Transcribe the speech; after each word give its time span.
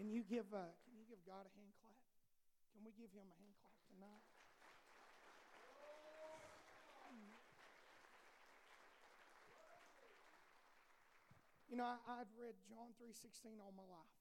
Can 0.00 0.08
you 0.08 0.24
give 0.24 0.48
uh, 0.56 0.72
Can 0.88 0.96
you 0.96 1.04
give 1.04 1.20
God 1.28 1.44
a 1.44 1.52
hand 1.60 1.76
clap? 1.76 2.00
Can 2.72 2.80
we 2.88 2.96
give 2.96 3.12
Him 3.12 3.28
a 3.28 3.36
hand 3.36 3.52
clap 3.60 3.76
tonight? 3.92 4.24
You 11.68 11.76
know, 11.76 11.84
I, 11.84 12.00
I'd 12.16 12.32
read 12.32 12.56
John 12.64 12.96
three 12.96 13.12
sixteen 13.12 13.60
all 13.60 13.76
my 13.76 13.84
life, 13.92 14.16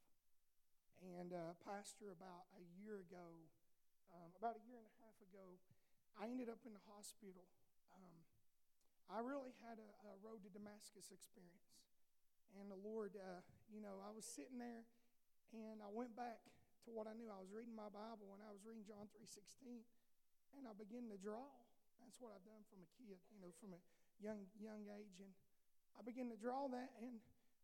and 1.15 1.31
uh, 1.31 1.55
pastor 1.63 2.11
about 2.11 2.51
a 2.59 2.63
year 2.83 2.99
ago, 2.99 3.39
um, 4.11 4.35
about 4.35 4.59
a 4.59 4.63
year 4.67 4.83
and 4.83 4.89
a 4.91 4.95
half 4.99 5.15
ago, 5.31 5.63
I 6.19 6.27
ended 6.27 6.51
up 6.51 6.59
in 6.67 6.75
the 6.75 6.83
hospital. 6.91 7.47
Um, 7.95 8.19
I 9.07 9.23
really 9.23 9.55
had 9.63 9.79
a, 9.79 9.89
a, 10.11 10.19
road 10.19 10.43
to 10.43 10.51
Damascus 10.51 11.07
experience, 11.07 11.79
and 12.59 12.67
the 12.67 12.75
Lord, 12.83 13.15
uh, 13.15 13.39
you 13.71 13.79
know, 13.79 14.03
I 14.03 14.11
was 14.11 14.27
sitting 14.27 14.59
there, 14.59 14.83
and 15.51 15.81
I 15.81 15.89
went 15.89 16.13
back 16.13 16.41
to 16.85 16.89
what 16.93 17.09
I 17.09 17.13
knew. 17.17 17.29
I 17.31 17.39
was 17.41 17.51
reading 17.53 17.75
my 17.75 17.89
Bible, 17.91 18.33
and 18.35 18.41
I 18.41 18.49
was 18.53 18.63
reading 18.65 18.85
John 18.85 19.09
three 19.11 19.29
sixteen, 19.29 19.85
and 20.57 20.69
I 20.69 20.73
began 20.73 21.09
to 21.09 21.17
draw. 21.19 21.47
That's 22.01 22.17
what 22.17 22.31
I've 22.33 22.45
done 22.47 22.63
from 22.67 22.81
a 22.81 22.89
kid, 22.97 23.19
you 23.29 23.39
know, 23.43 23.51
from 23.59 23.75
a 23.75 23.81
young 24.19 24.47
young 24.57 24.87
age, 24.87 25.19
and 25.21 25.31
I 25.95 26.01
began 26.01 26.31
to 26.31 26.39
draw 26.39 26.71
that, 26.71 26.95
and 27.03 27.19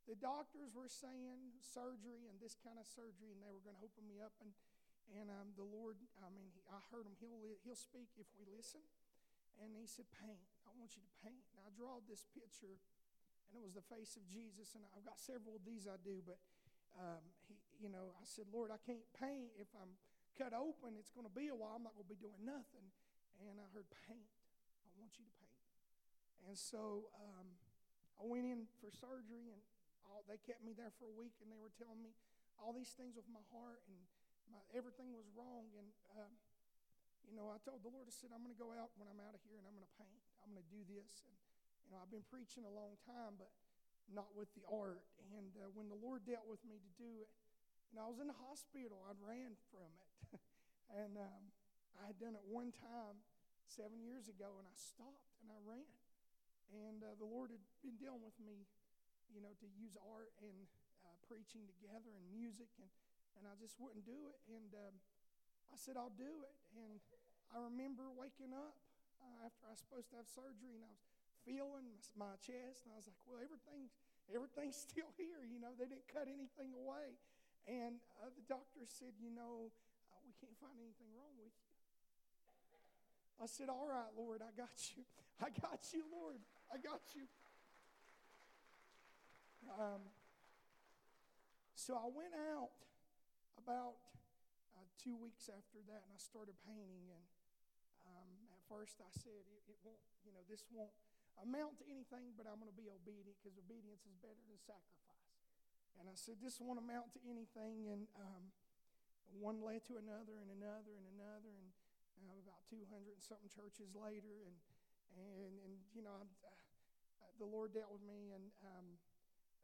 the 0.05 0.13
doctors 0.21 0.69
were 0.77 0.85
saying 0.85 1.57
surgery 1.65 2.29
and 2.29 2.37
this 2.37 2.53
kind 2.61 2.77
of 2.77 2.85
surgery, 2.85 3.33
and 3.33 3.41
they 3.41 3.49
were 3.49 3.63
going 3.65 3.73
to 3.73 3.81
open 3.81 4.05
me 4.05 4.21
up. 4.21 4.37
And, 4.37 4.53
and 5.17 5.33
um, 5.33 5.57
the 5.57 5.65
Lord, 5.65 5.97
I 6.21 6.29
mean, 6.29 6.45
he, 6.53 6.61
I 6.69 6.77
heard 6.93 7.09
him, 7.09 7.17
he'll, 7.17 7.41
he'll 7.65 7.79
speak 7.79 8.13
if 8.21 8.29
we 8.37 8.45
listen. 8.45 8.85
And 9.57 9.73
he 9.73 9.89
said, 9.89 10.05
Paint. 10.13 10.45
I 10.69 10.77
want 10.77 10.93
you 10.93 11.01
to 11.01 11.13
paint. 11.25 11.41
And 11.57 11.65
I 11.65 11.73
draw 11.73 12.05
this 12.05 12.21
picture, 12.37 12.77
and 13.49 13.57
it 13.57 13.65
was 13.65 13.73
the 13.73 13.81
face 13.89 14.13
of 14.13 14.29
Jesus. 14.29 14.77
And 14.77 14.85
I've 14.93 15.01
got 15.01 15.17
several 15.17 15.57
of 15.57 15.65
these 15.65 15.89
I 15.89 15.97
do, 16.05 16.21
but 16.21 16.37
um, 17.01 17.25
he, 17.49 17.54
you 17.79 17.89
know, 17.91 18.15
I 18.15 18.25
said, 18.25 18.45
Lord, 18.51 18.71
I 18.71 18.79
can't 18.83 19.05
paint. 19.15 19.51
If 19.59 19.69
I'm 19.75 19.93
cut 20.35 20.51
open, 20.51 20.95
it's 20.99 21.11
going 21.11 21.27
to 21.27 21.35
be 21.35 21.47
a 21.51 21.57
while. 21.57 21.79
I'm 21.79 21.83
not 21.83 21.95
going 21.95 22.07
to 22.07 22.13
be 22.13 22.19
doing 22.19 22.41
nothing. 22.43 22.87
And 23.43 23.59
I 23.59 23.67
heard, 23.75 23.87
Paint. 24.07 24.31
I 24.83 24.91
want 24.95 25.11
you 25.19 25.27
to 25.27 25.35
paint. 25.39 25.59
And 26.47 26.55
so 26.55 27.11
um, 27.19 27.47
I 28.15 28.23
went 28.23 28.47
in 28.47 28.69
for 28.79 28.87
surgery, 28.93 29.51
and 29.51 29.59
all, 30.07 30.23
they 30.29 30.39
kept 30.39 30.63
me 30.63 30.71
there 30.71 30.93
for 30.95 31.09
a 31.09 31.15
week 31.17 31.35
and 31.41 31.49
they 31.49 31.59
were 31.59 31.73
telling 31.75 31.99
me 31.99 32.13
all 32.61 32.71
these 32.71 32.93
things 32.95 33.17
with 33.17 33.27
my 33.27 33.43
heart 33.51 33.83
and 33.89 33.97
my, 34.47 34.61
everything 34.71 35.11
was 35.11 35.27
wrong. 35.35 35.67
And, 35.75 35.89
um, 36.15 36.31
you 37.27 37.35
know, 37.35 37.51
I 37.51 37.59
told 37.65 37.83
the 37.83 37.91
Lord, 37.91 38.07
I 38.07 38.15
said, 38.15 38.31
I'm 38.31 38.45
going 38.45 38.55
to 38.55 38.61
go 38.61 38.71
out 38.71 38.93
when 38.95 39.09
I'm 39.09 39.19
out 39.19 39.35
of 39.35 39.41
here 39.43 39.59
and 39.59 39.65
I'm 39.67 39.75
going 39.75 39.89
to 39.89 39.97
paint. 39.99 40.21
I'm 40.45 40.53
going 40.55 40.63
to 40.63 40.71
do 40.71 40.81
this. 40.87 41.25
And, 41.25 41.35
you 41.83 41.89
know, 41.91 41.99
I've 41.99 42.13
been 42.13 42.25
preaching 42.29 42.63
a 42.63 42.71
long 42.71 42.95
time, 43.03 43.35
but 43.35 43.51
not 44.13 44.29
with 44.37 44.47
the 44.53 44.63
art. 44.69 45.03
And 45.33 45.51
uh, 45.57 45.73
when 45.73 45.89
the 45.89 45.97
Lord 45.97 46.23
dealt 46.23 46.45
with 46.45 46.61
me 46.63 46.77
to 46.77 46.91
do 46.95 47.09
it, 47.19 47.29
know, 47.95 48.05
I 48.05 48.11
was 48.11 48.19
in 48.19 48.27
the 48.27 48.41
hospital. 48.43 48.99
I 49.07 49.15
ran 49.23 49.55
from 49.71 49.89
it. 49.89 50.39
and 51.01 51.15
um, 51.17 51.43
I 51.97 52.11
had 52.11 52.19
done 52.19 52.35
it 52.35 52.43
one 52.45 52.75
time 52.75 53.17
seven 53.65 54.03
years 54.03 54.27
ago 54.29 54.59
and 54.59 54.67
I 54.67 54.75
stopped 54.75 55.31
and 55.41 55.49
I 55.49 55.59
ran. 55.63 55.87
And 56.69 57.01
uh, 57.01 57.15
the 57.17 57.27
Lord 57.27 57.49
had 57.49 57.63
been 57.81 57.95
dealing 57.95 58.21
with 58.21 58.35
me 58.41 58.67
you 59.35 59.41
know, 59.41 59.53
to 59.57 59.67
use 59.75 59.99
art 59.99 60.31
and 60.39 60.55
uh, 61.03 61.15
preaching 61.25 61.65
together 61.67 62.11
and 62.13 62.25
music, 62.31 62.69
and, 62.79 62.89
and 63.35 63.43
I 63.43 63.55
just 63.57 63.75
wouldn't 63.81 64.07
do 64.07 64.31
it. 64.31 64.37
And 64.47 64.71
um, 64.75 64.95
I 65.73 65.77
said, 65.79 65.97
I'll 65.97 66.13
do 66.13 66.45
it. 66.45 66.55
And 66.79 67.03
I 67.51 67.59
remember 67.59 68.07
waking 68.13 68.53
up 68.53 68.79
uh, 69.19 69.47
after 69.47 69.65
I 69.65 69.75
was 69.75 69.81
supposed 69.81 70.07
to 70.13 70.19
have 70.21 70.29
surgery, 70.29 70.77
and 70.77 70.87
I 70.87 70.91
was 70.91 71.03
feeling 71.43 71.85
my, 72.15 72.31
my 72.31 72.35
chest, 72.39 72.85
and 72.85 72.93
I 72.93 72.97
was 72.97 73.11
like, 73.11 73.19
well, 73.25 73.43
everything's, 73.43 73.93
everything's 74.31 74.77
still 74.87 75.09
here. 75.19 75.43
You 75.43 75.59
know, 75.59 75.73
they 75.75 75.89
didn't 75.89 76.07
cut 76.07 76.31
anything 76.31 76.71
away. 76.75 77.19
And 77.65 77.97
uh, 78.21 78.29
the 78.33 78.45
doctor 78.45 78.85
said, 78.85 79.17
you 79.17 79.33
know, 79.33 79.73
uh, 80.13 80.21
we 80.21 80.33
can't 80.37 80.53
find 80.61 80.77
anything 80.77 81.09
wrong 81.17 81.33
with 81.41 81.49
you. 81.49 81.65
I 83.41 83.47
said, 83.51 83.67
All 83.67 83.89
right, 83.89 84.11
Lord, 84.15 84.39
I 84.39 84.53
got 84.55 84.77
you. 84.95 85.03
I 85.45 85.49
got 85.51 85.81
you, 85.91 86.05
Lord. 86.07 86.39
I 86.71 86.77
got 86.79 87.01
you. 87.11 87.27
Um, 89.75 90.07
so 91.73 91.97
I 91.97 92.07
went 92.07 92.31
out 92.53 92.71
about 93.59 93.97
uh, 94.77 94.85
two 95.01 95.17
weeks 95.17 95.49
after 95.49 95.81
that 95.89 96.01
and 96.05 96.11
I 96.13 96.21
started 96.21 96.55
painting. 96.63 97.11
And 97.11 97.25
um, 98.07 98.31
at 98.53 98.61
first 98.69 99.01
I 99.01 99.09
said, 99.11 99.43
it, 99.49 99.61
it, 99.67 99.79
won't, 99.83 99.99
you 100.23 100.31
know, 100.31 100.45
this 100.47 100.63
won't 100.69 100.93
amount 101.43 101.81
to 101.81 101.85
anything, 101.89 102.31
but 102.39 102.47
I'm 102.47 102.61
going 102.61 102.71
to 102.71 102.77
be 102.77 102.87
obedient 102.87 103.35
because 103.41 103.57
obedience 103.59 104.05
is 104.07 104.15
better 104.21 104.39
than 104.47 104.55
sacrifice. 104.63 105.24
And 105.99 106.11
I 106.11 106.15
said, 106.15 106.39
this 106.43 106.59
won't 106.59 106.79
amount 106.79 107.13
to 107.15 107.21
anything. 107.25 107.89
And 107.89 108.07
um, 108.19 108.43
one 109.35 109.63
led 109.63 109.83
to 109.91 109.99
another 109.99 110.37
and 110.41 110.49
another 110.51 110.93
and 110.95 111.07
another. 111.15 111.51
And 111.51 111.69
uh, 112.25 112.39
about 112.43 112.61
200 112.67 112.85
and 112.87 113.23
something 113.23 113.51
churches 113.51 113.91
later. 113.95 114.45
And, 114.45 114.57
and, 115.15 115.53
and 115.65 115.73
you 115.95 116.03
know, 116.03 116.27
uh, 116.45 116.51
the 117.39 117.47
Lord 117.47 117.71
dealt 117.71 117.91
with 117.91 118.05
me. 118.05 118.35
And, 118.35 118.51
um, 118.63 118.99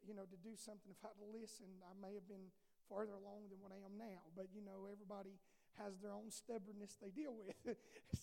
you 0.06 0.18
know, 0.18 0.26
to 0.26 0.40
do 0.42 0.58
something. 0.58 0.90
If 0.90 1.02
I'd 1.06 1.20
listened, 1.30 1.84
I 1.86 1.94
may 2.00 2.18
have 2.18 2.26
been 2.26 2.50
farther 2.90 3.14
along 3.14 3.54
than 3.54 3.62
what 3.62 3.72
I 3.72 3.80
am 3.86 3.96
now. 3.96 4.26
But, 4.34 4.50
you 4.52 4.66
know, 4.66 4.90
everybody 4.90 5.38
has 5.80 5.96
their 6.02 6.12
own 6.12 6.34
stubbornness 6.34 6.98
they 7.00 7.14
deal 7.14 7.38
with. 7.38 7.56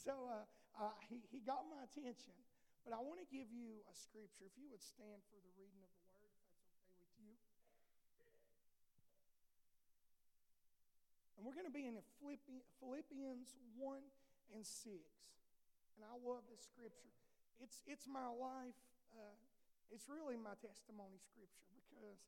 so 0.04 0.28
uh, 0.28 0.44
uh, 0.76 0.94
he, 1.08 1.22
he 1.30 1.40
got 1.40 1.64
my 1.70 1.86
attention. 1.86 2.36
But 2.84 2.96
I 2.96 3.00
want 3.04 3.20
to 3.20 3.28
give 3.28 3.52
you 3.52 3.84
a 3.84 3.94
scripture. 3.94 4.48
If 4.48 4.56
you 4.56 4.68
would 4.72 4.80
stand 4.80 5.20
for 5.28 5.36
the 5.40 5.52
reading 5.60 5.80
of 5.84 5.92
the 5.92 6.04
word, 6.08 6.32
if 6.32 6.56
that's 6.56 6.80
okay 6.80 6.96
with 6.96 7.12
you. 7.20 7.36
And 11.38 11.46
we're 11.46 11.54
going 11.54 11.70
to 11.70 11.72
be 11.72 11.86
in 11.86 11.94
Philippians 12.18 13.48
1 13.78 14.02
and 14.58 14.66
6. 14.66 14.90
And 15.94 16.02
I 16.02 16.18
love 16.18 16.42
this 16.50 16.66
scripture. 16.66 17.14
It's, 17.62 17.78
it's 17.86 18.10
my 18.10 18.26
life. 18.26 18.74
Uh, 19.14 19.38
it's 19.94 20.10
really 20.10 20.34
my 20.34 20.58
testimony 20.58 21.22
scripture 21.22 21.70
because 21.78 22.18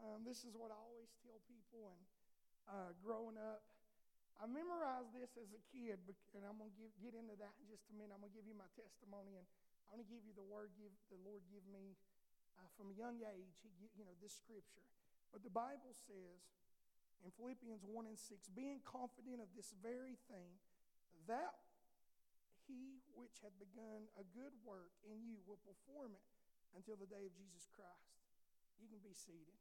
um, 0.00 0.24
this 0.24 0.40
is 0.48 0.56
what 0.56 0.72
I 0.72 0.80
always 0.80 1.12
tell 1.20 1.36
people. 1.44 1.92
And 1.92 2.02
uh, 2.64 2.90
growing 3.04 3.36
up, 3.36 3.60
I 4.40 4.48
memorized 4.48 5.12
this 5.12 5.36
as 5.36 5.52
a 5.52 5.60
kid, 5.68 6.00
and 6.32 6.40
I'm 6.48 6.56
going 6.56 6.72
to 6.72 6.88
get 7.00 7.12
into 7.12 7.36
that 7.36 7.52
in 7.60 7.64
just 7.68 7.84
a 7.92 7.94
minute. 7.96 8.16
I'm 8.16 8.24
going 8.24 8.32
to 8.32 8.36
give 8.40 8.48
you 8.48 8.56
my 8.56 8.68
testimony, 8.72 9.36
and 9.36 9.44
I'm 9.88 10.00
going 10.00 10.04
to 10.04 10.12
give 10.12 10.24
you 10.24 10.32
the 10.32 10.44
word 10.44 10.72
give 10.80 10.92
the 11.12 11.20
Lord 11.24 11.44
give 11.52 11.64
me 11.68 11.96
uh, 12.56 12.68
from 12.76 12.88
a 12.92 12.96
young 12.96 13.20
age. 13.20 13.52
He, 13.60 13.68
you 13.96 14.04
know, 14.04 14.16
this 14.20 14.36
scripture. 14.36 14.84
But 15.32 15.40
the 15.44 15.52
Bible 15.52 15.92
says 16.08 16.40
in 17.26 17.34
Philippians 17.34 17.82
1 17.82 18.06
and 18.06 18.14
6, 18.14 18.54
being 18.54 18.78
confident 18.86 19.42
of 19.42 19.50
this 19.58 19.74
very 19.82 20.14
thing, 20.30 20.54
that 21.26 21.58
he 22.70 23.02
which 23.18 23.42
had 23.42 23.50
begun 23.58 24.06
a 24.14 24.22
good 24.30 24.54
work 24.62 24.94
in 25.02 25.26
you 25.26 25.42
will 25.42 25.58
perform 25.66 26.14
it 26.14 26.30
until 26.78 26.94
the 26.94 27.10
day 27.10 27.26
of 27.26 27.34
Jesus 27.34 27.66
Christ. 27.74 28.14
You 28.78 28.86
can 28.86 29.02
be 29.02 29.10
seated. 29.10 29.58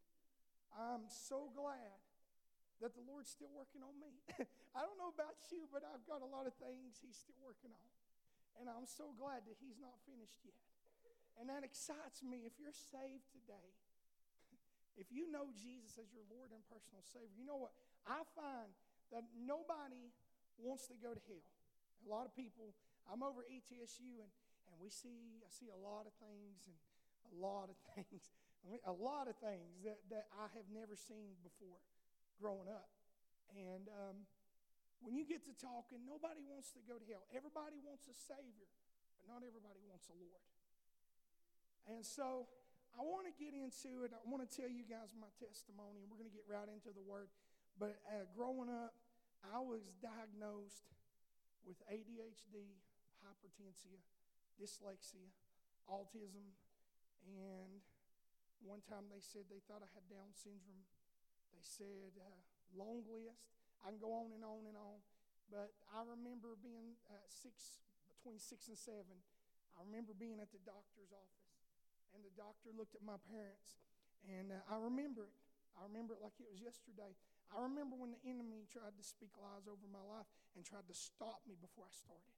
I'm 0.78 1.10
so 1.10 1.50
glad 1.58 1.98
that 2.84 2.94
the 2.94 3.02
Lord's 3.02 3.34
still 3.34 3.50
working 3.50 3.82
on 3.82 3.98
me. 3.98 4.14
I 4.78 4.86
don't 4.86 5.00
know 5.02 5.10
about 5.10 5.40
you, 5.50 5.66
but 5.74 5.82
I've 5.82 6.04
got 6.06 6.22
a 6.22 6.30
lot 6.30 6.46
of 6.46 6.54
things 6.62 7.02
He's 7.02 7.18
still 7.18 7.40
working 7.42 7.74
on. 7.74 7.90
And 8.62 8.70
I'm 8.70 8.86
so 8.86 9.16
glad 9.18 9.48
that 9.50 9.58
He's 9.58 9.82
not 9.82 9.98
finished 10.06 10.44
yet. 10.46 10.62
And 11.40 11.48
that 11.50 11.64
excites 11.64 12.22
me. 12.22 12.44
If 12.44 12.60
you're 12.60 12.76
saved 12.76 13.28
today, 13.32 13.74
if 14.96 15.12
you 15.12 15.28
know 15.28 15.52
Jesus 15.52 16.00
as 16.00 16.08
your 16.16 16.24
Lord 16.32 16.56
and 16.56 16.64
personal 16.72 17.04
Savior, 17.04 17.36
you 17.36 17.44
know 17.44 17.60
what? 17.60 17.76
I 18.08 18.24
find 18.36 18.72
that 19.12 19.28
nobody 19.36 20.12
wants 20.60 20.88
to 20.88 20.96
go 20.96 21.12
to 21.12 21.22
hell. 21.28 21.52
A 22.04 22.08
lot 22.08 22.24
of 22.24 22.32
people, 22.36 22.72
I'm 23.12 23.22
over 23.22 23.44
ETSU 23.44 24.24
and, 24.24 24.32
and 24.72 24.76
we 24.80 24.88
see, 24.88 25.44
I 25.44 25.52
see 25.52 25.68
a 25.68 25.80
lot 25.80 26.08
of 26.08 26.14
things 26.18 26.68
and 26.70 26.78
a 27.28 27.36
lot 27.40 27.68
of 27.68 27.78
things, 27.94 28.32
a 28.88 28.96
lot 28.96 29.28
of 29.28 29.36
things 29.44 29.84
that, 29.84 30.00
that 30.10 30.32
I 30.36 30.48
have 30.56 30.68
never 30.72 30.96
seen 30.96 31.36
before 31.44 31.80
growing 32.40 32.72
up. 32.72 32.90
And 33.56 33.88
um, 33.92 34.28
when 35.04 35.16
you 35.16 35.28
get 35.28 35.46
to 35.46 35.54
talking, 35.56 36.04
nobody 36.08 36.42
wants 36.48 36.72
to 36.76 36.82
go 36.88 36.98
to 36.98 37.06
hell. 37.06 37.24
Everybody 37.36 37.78
wants 37.84 38.08
a 38.08 38.16
Savior, 38.16 38.70
but 39.20 39.26
not 39.30 39.46
everybody 39.46 39.80
wants 39.86 40.08
a 40.10 40.16
Lord. 40.18 40.46
And 41.86 42.02
so 42.02 42.50
I 42.96 43.04
want 43.04 43.28
to 43.28 43.36
get 43.36 43.52
into 43.52 44.08
it. 44.08 44.16
I 44.16 44.24
want 44.24 44.40
to 44.40 44.50
tell 44.50 44.72
you 44.72 44.88
guys 44.88 45.12
my 45.20 45.30
testimony, 45.36 46.00
and 46.00 46.08
we're 46.08 46.20
going 46.20 46.32
to 46.32 46.36
get 46.36 46.48
right 46.48 46.68
into 46.72 46.96
the 46.96 47.04
Word. 47.04 47.28
But 47.76 48.00
uh, 48.08 48.24
growing 48.32 48.72
up, 48.72 48.96
I 49.44 49.60
was 49.60 49.92
diagnosed 50.00 50.88
with 51.68 51.76
ADHD, 51.92 52.80
hypertension, 53.20 54.00
dyslexia, 54.56 55.28
autism, 55.92 56.56
and 57.28 57.84
one 58.64 58.80
time 58.86 59.12
they 59.12 59.22
said 59.22 59.46
they 59.52 59.62
thought 59.68 59.84
I 59.84 59.92
had 59.92 60.06
Down 60.08 60.32
syndrome. 60.32 60.88
They 61.54 61.62
said, 61.62 62.16
uh, 62.18 62.42
long 62.74 63.04
list. 63.06 63.44
I 63.84 63.94
can 63.94 64.02
go 64.02 64.16
on 64.16 64.34
and 64.34 64.42
on 64.42 64.66
and 64.66 64.78
on. 64.80 65.04
But 65.52 65.76
I 65.94 66.02
remember 66.02 66.58
being 66.58 66.98
uh, 67.06 67.22
six, 67.30 67.86
between 68.18 68.42
six 68.42 68.66
and 68.72 68.78
seven. 68.78 69.22
I 69.78 69.86
remember 69.86 70.16
being 70.18 70.40
at 70.40 70.50
the 70.50 70.62
doctor's 70.64 71.12
office, 71.12 71.45
and 72.16 72.24
the 72.24 72.32
doctor 72.40 72.72
looked 72.72 72.96
at 72.96 73.04
my 73.04 73.20
parents, 73.28 73.76
and 74.24 74.56
uh, 74.56 74.64
I 74.72 74.80
remember 74.80 75.28
it. 75.28 75.36
I 75.76 75.84
remember 75.84 76.16
it 76.16 76.24
like 76.24 76.40
it 76.40 76.48
was 76.48 76.64
yesterday. 76.64 77.12
I 77.52 77.60
remember 77.68 78.00
when 78.00 78.16
the 78.16 78.24
enemy 78.24 78.64
tried 78.72 78.96
to 78.96 79.04
speak 79.04 79.36
lies 79.36 79.68
over 79.68 79.84
my 79.92 80.02
life 80.02 80.28
and 80.56 80.64
tried 80.64 80.88
to 80.88 80.96
stop 80.96 81.44
me 81.44 81.60
before 81.60 81.84
I 81.84 81.94
started. 81.94 82.36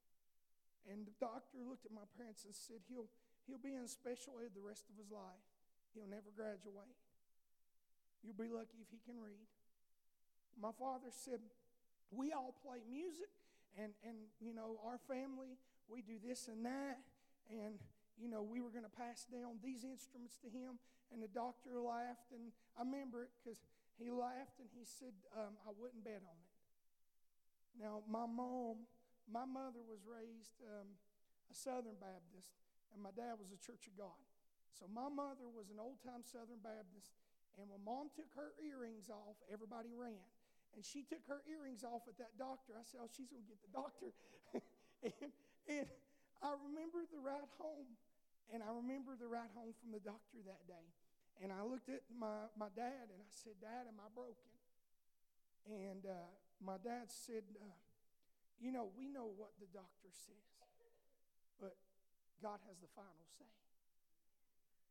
And 0.89 1.05
the 1.05 1.13
doctor 1.21 1.61
looked 1.61 1.85
at 1.85 1.93
my 1.93 2.09
parents 2.17 2.49
and 2.49 2.55
said, 2.57 2.81
He'll, 2.89 3.07
he'll 3.45 3.61
be 3.61 3.77
in 3.77 3.85
special 3.85 4.41
ed 4.41 4.57
the 4.57 4.65
rest 4.65 4.89
of 4.89 4.97
his 4.97 5.13
life. 5.13 5.45
He'll 5.93 6.09
never 6.09 6.33
graduate. 6.33 6.97
You'll 8.25 8.39
be 8.39 8.49
lucky 8.49 8.81
if 8.81 8.89
he 8.89 8.99
can 9.05 9.21
read. 9.21 9.45
My 10.57 10.73
father 10.73 11.13
said, 11.13 11.39
We 12.09 12.33
all 12.33 12.57
play 12.65 12.81
music, 12.89 13.29
and, 13.77 13.93
and 14.01 14.17
you 14.41 14.57
know, 14.57 14.81
our 14.81 14.97
family, 15.05 15.61
we 15.85 16.01
do 16.01 16.17
this 16.17 16.49
and 16.49 16.65
that. 16.65 16.97
And, 17.53 17.77
you 18.17 18.27
know, 18.27 18.41
we 18.41 18.61
were 18.61 18.73
going 18.73 18.85
to 18.85 18.97
pass 18.97 19.25
down 19.29 19.61
these 19.61 19.85
instruments 19.85 20.37
to 20.41 20.49
him. 20.49 20.81
And 21.13 21.23
the 21.23 21.31
doctor 21.31 21.79
laughed, 21.79 22.35
and 22.35 22.51
I 22.75 22.83
remember 22.83 23.23
it 23.23 23.31
because 23.39 23.63
he 23.95 24.11
laughed 24.11 24.59
and 24.59 24.67
he 24.75 24.83
said, 24.83 25.15
um, 25.31 25.55
I 25.63 25.71
wouldn't 25.71 26.03
bet 26.03 26.19
on 26.19 26.35
it. 26.35 26.53
Now, 27.79 28.03
my 28.09 28.27
mom, 28.27 28.83
my 29.29 29.47
mother 29.47 29.79
was 29.85 30.03
raised 30.03 30.59
um, 30.67 30.99
a 31.47 31.55
Southern 31.55 31.95
Baptist, 31.95 32.59
and 32.91 32.99
my 32.99 33.13
dad 33.15 33.39
was 33.39 33.55
a 33.55 33.59
Church 33.61 33.87
of 33.87 33.95
God. 33.95 34.19
So 34.75 34.89
my 34.91 35.07
mother 35.07 35.47
was 35.47 35.71
an 35.71 35.79
old 35.79 36.03
time 36.03 36.27
Southern 36.27 36.59
Baptist, 36.59 37.15
and 37.55 37.65
when 37.71 37.81
mom 37.81 38.13
took 38.13 38.29
her 38.37 38.53
earrings 38.61 39.09
off, 39.09 39.39
everybody 39.49 39.95
ran. 39.95 40.21
And 40.77 40.85
she 40.85 41.01
took 41.01 41.25
her 41.25 41.41
earrings 41.49 41.81
off 41.81 42.05
at 42.05 42.21
that 42.21 42.37
doctor. 42.37 42.77
I 42.77 42.85
said, 42.85 43.01
Oh, 43.01 43.09
she's 43.09 43.25
going 43.25 43.41
to 43.41 43.49
get 43.49 43.57
the 43.65 43.73
doctor. 43.73 44.13
and, 45.01 45.31
and 45.65 45.87
I 46.45 46.53
remember 46.69 47.01
the 47.09 47.17
ride 47.17 47.49
home, 47.57 47.97
and 48.53 48.63
I 48.63 48.71
remember 48.71 49.15
the 49.19 49.27
ride 49.27 49.51
home 49.51 49.75
from 49.75 49.91
the 49.91 49.99
doctor 49.99 50.39
that 50.47 50.63
day. 50.67 50.87
And 51.43 51.53
I 51.53 51.61
looked 51.61 51.89
at 51.91 52.01
my, 52.09 52.49
my 52.57 52.71
dad 52.73 53.13
and 53.13 53.19
I 53.21 53.29
said, 53.29 53.59
Dad, 53.61 53.85
am 53.85 54.01
I 54.01 54.09
broken? 54.09 54.51
And 55.69 56.07
uh, 56.07 56.31
my 56.63 56.81
dad 56.81 57.13
said, 57.13 57.45
uh, 57.61 57.77
You 58.57 58.71
know, 58.71 58.89
we 58.97 59.05
know 59.05 59.29
what 59.37 59.53
the 59.61 59.69
doctor 59.69 60.09
says, 60.09 60.47
but 61.61 61.77
God 62.41 62.57
has 62.65 62.77
the 62.81 62.89
final 62.95 63.27
say. 63.37 63.51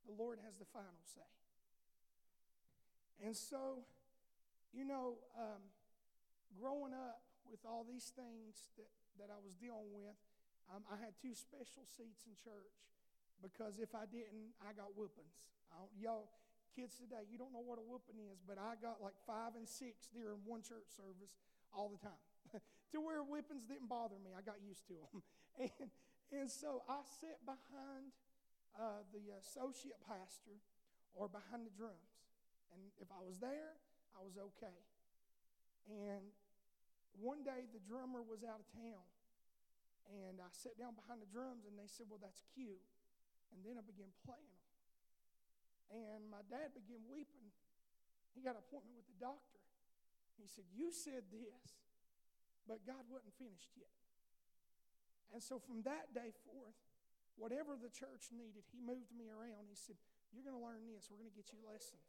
The 0.07 0.15
Lord 0.15 0.39
has 0.45 0.59
the 0.59 0.69
final 0.71 1.03
say. 1.03 1.27
And 3.25 3.35
so, 3.35 3.83
you 4.71 4.85
know, 4.85 5.19
um, 5.35 5.65
growing 6.61 6.93
up 6.93 7.25
with 7.51 7.65
all 7.65 7.83
these 7.83 8.13
things 8.15 8.71
that, 8.77 8.93
that 9.19 9.33
I 9.33 9.41
was 9.41 9.57
dealing 9.57 9.91
with, 9.91 10.15
um, 10.71 10.83
I 10.91 11.01
had 11.01 11.15
two 11.19 11.35
special 11.35 11.87
seats 11.87 12.27
in 12.27 12.37
church 12.39 12.77
because 13.43 13.79
if 13.79 13.95
I 13.95 14.07
didn't, 14.09 14.55
I 14.61 14.73
got 14.73 14.97
whoopings 14.97 15.37
y'all, 16.01 16.29
kids 16.75 16.97
today, 16.97 17.25
you 17.29 17.39
don't 17.39 17.53
know 17.53 17.65
what 17.65 17.81
a 17.81 17.85
whooping 17.85 18.21
is, 18.21 18.41
but 18.45 18.61
I 18.61 18.77
got 18.81 19.01
like 19.01 19.17
five 19.25 19.57
and 19.57 19.69
six 19.69 20.09
during 20.13 20.41
one 20.45 20.61
church 20.61 20.89
service 20.93 21.33
all 21.73 21.89
the 21.93 22.01
time. 22.01 22.23
to 22.93 23.01
where 23.01 23.21
whippings 23.25 23.65
didn't 23.65 23.89
bother 23.89 24.17
me. 24.21 24.33
I 24.37 24.43
got 24.45 24.61
used 24.61 24.85
to 24.93 24.97
them. 24.97 25.17
and, 25.61 25.89
and 26.33 26.49
so 26.51 26.85
I 26.89 27.01
sat 27.21 27.41
behind 27.45 28.13
uh, 28.77 29.05
the 29.13 29.33
associate 29.41 29.99
pastor 30.05 30.57
or 31.17 31.29
behind 31.29 31.65
the 31.65 31.75
drums. 31.75 32.13
And 32.77 32.93
if 33.01 33.09
I 33.09 33.21
was 33.25 33.41
there, 33.41 33.73
I 34.13 34.21
was 34.21 34.37
okay. 34.37 34.81
And 35.89 36.29
one 37.17 37.41
day 37.41 37.65
the 37.73 37.81
drummer 37.89 38.21
was 38.21 38.45
out 38.45 38.61
of 38.61 38.69
town. 38.77 39.07
And 40.07 40.39
I 40.39 40.51
sat 40.53 40.77
down 40.77 40.93
behind 40.95 41.19
the 41.19 41.31
drums 41.33 41.65
and 41.67 41.75
they 41.75 41.89
said, 41.89 42.07
Well, 42.07 42.21
that's 42.21 42.39
cute. 42.55 42.79
And 43.55 43.63
then 43.63 43.79
I 43.79 43.85
began 43.85 44.11
playing 44.25 44.57
them. 44.57 44.75
And 45.91 46.21
my 46.27 46.43
dad 46.51 46.75
began 46.75 47.03
weeping. 47.07 47.51
He 48.35 48.43
got 48.43 48.59
an 48.59 48.63
appointment 48.67 48.99
with 48.99 49.07
the 49.07 49.19
doctor. 49.23 49.63
He 50.37 50.45
said, 50.51 50.67
You 50.75 50.93
said 50.93 51.25
this, 51.33 51.65
but 52.69 52.85
God 52.85 53.07
wasn't 53.09 53.33
finished 53.39 53.73
yet. 53.79 53.93
And 55.33 55.41
so 55.41 55.59
from 55.59 55.83
that 55.89 56.13
day 56.13 56.35
forth, 56.45 56.77
whatever 57.41 57.75
the 57.79 57.91
church 57.91 58.29
needed, 58.35 58.67
he 58.71 58.79
moved 58.79 59.15
me 59.17 59.33
around. 59.33 59.71
He 59.73 59.79
said, 59.79 59.97
You're 60.35 60.45
going 60.45 60.59
to 60.59 60.63
learn 60.63 60.85
this. 60.85 61.09
We're 61.09 61.19
going 61.19 61.33
to 61.33 61.39
get 61.39 61.55
you 61.55 61.63
lessons. 61.65 62.05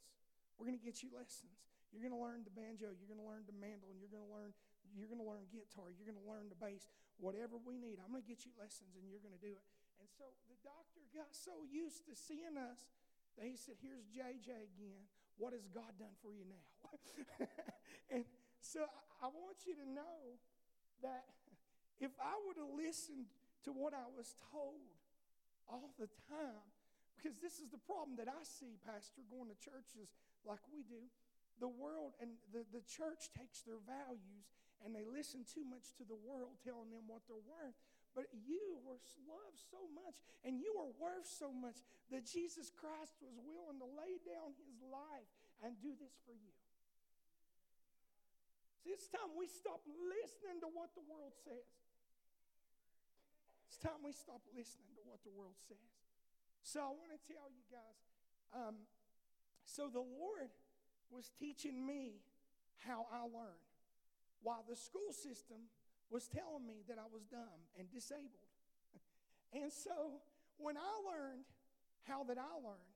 We're 0.60 0.68
going 0.68 0.78
to 0.78 0.84
get 0.84 1.00
you 1.06 1.14
lessons. 1.14 1.54
You're 1.94 2.04
going 2.04 2.16
to 2.16 2.20
learn 2.20 2.44
the 2.44 2.52
banjo. 2.52 2.92
You're 2.92 3.08
going 3.08 3.24
to 3.24 3.30
learn 3.30 3.48
the 3.48 3.56
mandolin. 3.56 3.96
You're 4.02 4.12
going 4.12 4.26
to 4.26 4.34
learn. 4.34 4.52
You're 4.92 5.08
going 5.08 5.24
to 5.24 5.28
learn 5.28 5.48
guitar. 5.48 5.88
You're 5.94 6.08
going 6.08 6.20
to 6.20 6.28
learn 6.28 6.52
the 6.52 6.60
bass. 6.60 6.88
Whatever 7.20 7.56
we 7.60 7.80
need, 7.80 8.04
I'm 8.04 8.12
going 8.12 8.24
to 8.24 8.28
get 8.28 8.44
you 8.44 8.52
lessons, 8.60 8.96
and 9.00 9.08
you're 9.08 9.24
going 9.24 9.36
to 9.36 9.44
do 9.44 9.56
it. 9.56 9.64
And 10.00 10.10
so 10.14 10.26
the 10.50 10.58
doctor 10.62 11.02
got 11.14 11.34
so 11.34 11.66
used 11.66 12.06
to 12.06 12.14
seeing 12.14 12.58
us 12.58 12.82
that 13.38 13.46
he 13.46 13.58
said, 13.58 13.78
Here's 13.82 14.06
JJ 14.10 14.50
again. 14.50 15.04
What 15.38 15.54
has 15.54 15.70
God 15.70 15.94
done 16.02 16.18
for 16.26 16.34
you 16.34 16.46
now? 16.50 16.66
and 18.14 18.26
so 18.58 18.90
I 19.22 19.30
want 19.30 19.70
you 19.70 19.78
to 19.78 19.86
know 19.86 20.42
that 21.06 21.30
if 22.02 22.10
I 22.18 22.34
would 22.46 22.58
have 22.58 22.74
listened 22.74 23.30
to 23.66 23.70
what 23.70 23.94
I 23.94 24.10
was 24.10 24.34
told 24.50 24.98
all 25.70 25.94
the 26.02 26.10
time, 26.26 26.66
because 27.18 27.38
this 27.38 27.62
is 27.62 27.70
the 27.70 27.82
problem 27.82 28.18
that 28.18 28.30
I 28.30 28.42
see, 28.46 28.78
Pastor, 28.82 29.26
going 29.30 29.50
to 29.50 29.58
churches 29.58 30.14
like 30.46 30.62
we 30.74 30.86
do. 30.86 31.06
The 31.58 31.70
world 31.70 32.14
and 32.22 32.38
the, 32.54 32.66
the 32.70 32.86
church 32.86 33.34
takes 33.34 33.66
their 33.66 33.82
values 33.82 34.46
and 34.86 34.94
they 34.94 35.06
listen 35.06 35.42
too 35.42 35.66
much 35.66 35.98
to 35.98 36.06
the 36.06 36.18
world 36.18 36.62
telling 36.62 36.94
them 36.94 37.10
what 37.10 37.26
they're 37.26 37.42
worth. 37.50 37.78
But 38.18 38.34
you 38.34 38.82
were 38.82 38.98
loved 39.30 39.62
so 39.70 39.78
much 39.94 40.26
and 40.42 40.58
you 40.58 40.74
were 40.74 40.90
worth 40.98 41.30
so 41.30 41.54
much 41.54 41.78
that 42.10 42.26
Jesus 42.26 42.74
Christ 42.74 43.14
was 43.22 43.38
willing 43.38 43.78
to 43.78 43.86
lay 43.94 44.18
down 44.26 44.58
his 44.58 44.74
life 44.82 45.30
and 45.62 45.78
do 45.78 45.94
this 45.94 46.18
for 46.26 46.34
you. 46.34 46.50
See, 48.82 48.90
it's 48.90 49.06
time 49.06 49.38
we 49.38 49.46
stop 49.46 49.86
listening 49.86 50.66
to 50.66 50.70
what 50.74 50.98
the 50.98 51.06
world 51.06 51.38
says. 51.46 51.70
It's 53.70 53.78
time 53.78 54.02
we 54.02 54.18
stop 54.18 54.42
listening 54.50 54.98
to 54.98 55.06
what 55.06 55.22
the 55.22 55.30
world 55.38 55.62
says. 55.70 55.94
So 56.66 56.82
I 56.82 56.90
want 56.90 57.14
to 57.14 57.22
tell 57.22 57.46
you 57.54 57.62
guys 57.70 58.02
um, 58.50 58.82
so 59.62 59.94
the 59.94 60.02
Lord 60.02 60.50
was 61.14 61.30
teaching 61.38 61.86
me 61.86 62.18
how 62.82 63.06
I 63.14 63.30
learn. 63.30 63.62
While 64.42 64.66
the 64.66 64.76
school 64.76 65.14
system 65.14 65.70
was 66.10 66.28
telling 66.28 66.66
me 66.66 66.84
that 66.88 66.98
I 66.98 67.08
was 67.12 67.24
dumb 67.28 67.62
and 67.78 67.90
disabled. 67.92 68.48
and 69.54 69.72
so 69.72 70.24
when 70.58 70.78
I 70.78 70.94
learned 71.04 71.46
how 72.08 72.24
that 72.26 72.38
I 72.38 72.54
learned, 72.64 72.96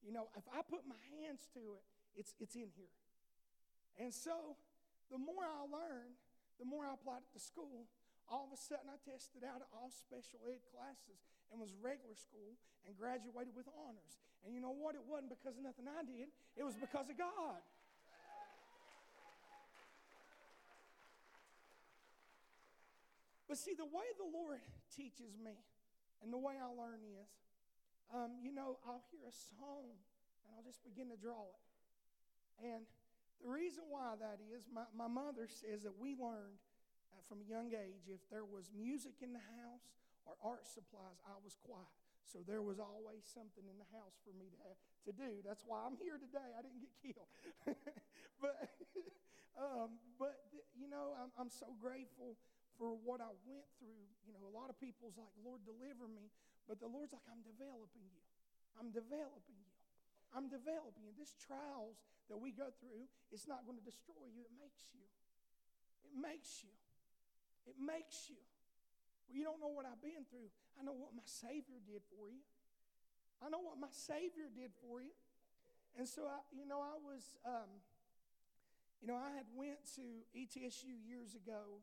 you 0.00 0.12
know, 0.12 0.28
if 0.36 0.46
I 0.48 0.62
put 0.64 0.86
my 0.88 1.00
hands 1.20 1.44
to 1.54 1.76
it, 1.76 1.84
it's, 2.16 2.32
it's 2.40 2.54
in 2.54 2.70
here. 2.74 2.96
And 3.98 4.14
so 4.14 4.56
the 5.10 5.18
more 5.18 5.44
I 5.44 5.66
learned, 5.68 6.16
the 6.56 6.66
more 6.66 6.86
I 6.86 6.94
applied 6.94 7.26
it 7.26 7.32
to 7.34 7.42
school, 7.42 7.86
all 8.28 8.48
of 8.48 8.52
a 8.52 8.60
sudden 8.60 8.88
I 8.88 8.98
tested 9.04 9.42
out 9.42 9.64
of 9.64 9.68
all 9.72 9.90
special 9.90 10.38
ed 10.44 10.60
classes 10.68 11.24
and 11.50 11.56
was 11.56 11.72
regular 11.80 12.14
school 12.14 12.56
and 12.84 12.92
graduated 12.94 13.56
with 13.56 13.66
honors. 13.72 14.20
And 14.44 14.54
you 14.54 14.60
know 14.60 14.74
what? 14.74 14.94
It 14.94 15.02
wasn't 15.02 15.32
because 15.32 15.56
of 15.58 15.64
nothing 15.64 15.88
I 15.88 16.04
did, 16.04 16.30
it 16.54 16.64
was 16.64 16.76
because 16.76 17.10
of 17.10 17.16
God. 17.16 17.60
But 23.48 23.56
see, 23.56 23.72
the 23.72 23.88
way 23.88 24.04
the 24.20 24.28
Lord 24.28 24.60
teaches 24.92 25.40
me 25.40 25.56
and 26.20 26.28
the 26.28 26.38
way 26.38 26.60
I 26.60 26.68
learn 26.68 27.00
is, 27.00 27.32
um, 28.12 28.36
you 28.44 28.52
know, 28.52 28.76
I'll 28.84 29.04
hear 29.08 29.24
a 29.24 29.32
song 29.32 29.88
and 30.44 30.48
I'll 30.52 30.64
just 30.64 30.84
begin 30.84 31.08
to 31.08 31.16
draw 31.16 31.48
it. 31.48 31.64
And 32.60 32.84
the 33.40 33.48
reason 33.48 33.88
why 33.88 34.20
that 34.20 34.44
is, 34.52 34.68
my, 34.68 34.84
my 34.92 35.08
mother 35.08 35.48
says 35.48 35.88
that 35.88 35.96
we 35.96 36.12
learned 36.12 36.60
from 37.28 37.44
a 37.44 37.48
young 37.48 37.72
age 37.72 38.08
if 38.08 38.24
there 38.32 38.44
was 38.44 38.72
music 38.72 39.20
in 39.20 39.36
the 39.36 39.44
house 39.60 39.84
or 40.24 40.36
art 40.40 40.68
supplies, 40.68 41.20
I 41.24 41.36
was 41.40 41.56
quiet. 41.60 41.88
So 42.28 42.44
there 42.44 42.60
was 42.60 42.76
always 42.76 43.24
something 43.24 43.64
in 43.64 43.76
the 43.80 43.88
house 43.96 44.20
for 44.24 44.36
me 44.36 44.52
to, 44.52 44.58
have, 44.68 44.80
to 45.08 45.12
do. 45.16 45.40
That's 45.40 45.64
why 45.64 45.88
I'm 45.88 45.96
here 45.96 46.20
today. 46.20 46.52
I 46.52 46.60
didn't 46.60 46.84
get 46.84 46.92
killed. 47.00 47.32
but, 48.42 48.56
um, 49.64 49.96
but 50.20 50.36
you 50.76 50.88
know, 50.88 51.16
I'm, 51.16 51.32
I'm 51.40 51.52
so 51.52 51.72
grateful 51.80 52.36
for 52.78 52.94
what 53.02 53.18
I 53.18 53.34
went 53.44 53.66
through. 53.82 54.06
You 54.24 54.32
know, 54.32 54.46
a 54.46 54.54
lot 54.54 54.70
of 54.70 54.78
people's 54.78 55.18
like, 55.18 55.34
Lord, 55.42 55.66
deliver 55.66 56.06
me. 56.06 56.30
But 56.70 56.78
the 56.78 56.86
Lord's 56.86 57.10
like, 57.10 57.26
I'm 57.26 57.42
developing 57.42 58.06
you. 58.06 58.24
I'm 58.78 58.94
developing 58.94 59.58
you. 59.58 59.74
I'm 60.30 60.46
developing 60.46 61.02
you. 61.02 61.12
This 61.18 61.34
trials 61.34 61.98
that 62.30 62.38
we 62.38 62.54
go 62.54 62.70
through, 62.78 63.10
it's 63.34 63.50
not 63.50 63.66
going 63.66 63.76
to 63.76 63.84
destroy 63.84 64.30
you. 64.30 64.46
It 64.46 64.54
makes 64.54 64.86
you. 64.94 65.06
It 66.06 66.14
makes 66.14 66.62
you. 66.62 66.74
It 67.66 67.76
makes 67.76 68.30
you. 68.30 68.40
Well, 69.26 69.34
you 69.36 69.44
don't 69.44 69.58
know 69.58 69.72
what 69.72 69.84
I've 69.84 70.00
been 70.00 70.24
through. 70.30 70.48
I 70.78 70.86
know 70.86 70.94
what 70.94 71.12
my 71.12 71.26
Savior 71.26 71.82
did 71.82 72.06
for 72.08 72.30
you. 72.30 72.40
I 73.42 73.50
know 73.50 73.60
what 73.60 73.76
my 73.80 73.90
Savior 73.90 74.46
did 74.52 74.70
for 74.78 75.02
you. 75.02 75.12
And 75.98 76.06
so, 76.06 76.30
I, 76.30 76.38
you 76.54 76.68
know, 76.68 76.78
I 76.78 76.94
was, 77.00 77.34
um, 77.42 77.82
you 79.00 79.08
know, 79.08 79.16
I 79.16 79.34
had 79.34 79.48
went 79.56 79.82
to 79.96 80.04
ETSU 80.36 80.94
years 81.02 81.34
ago 81.34 81.82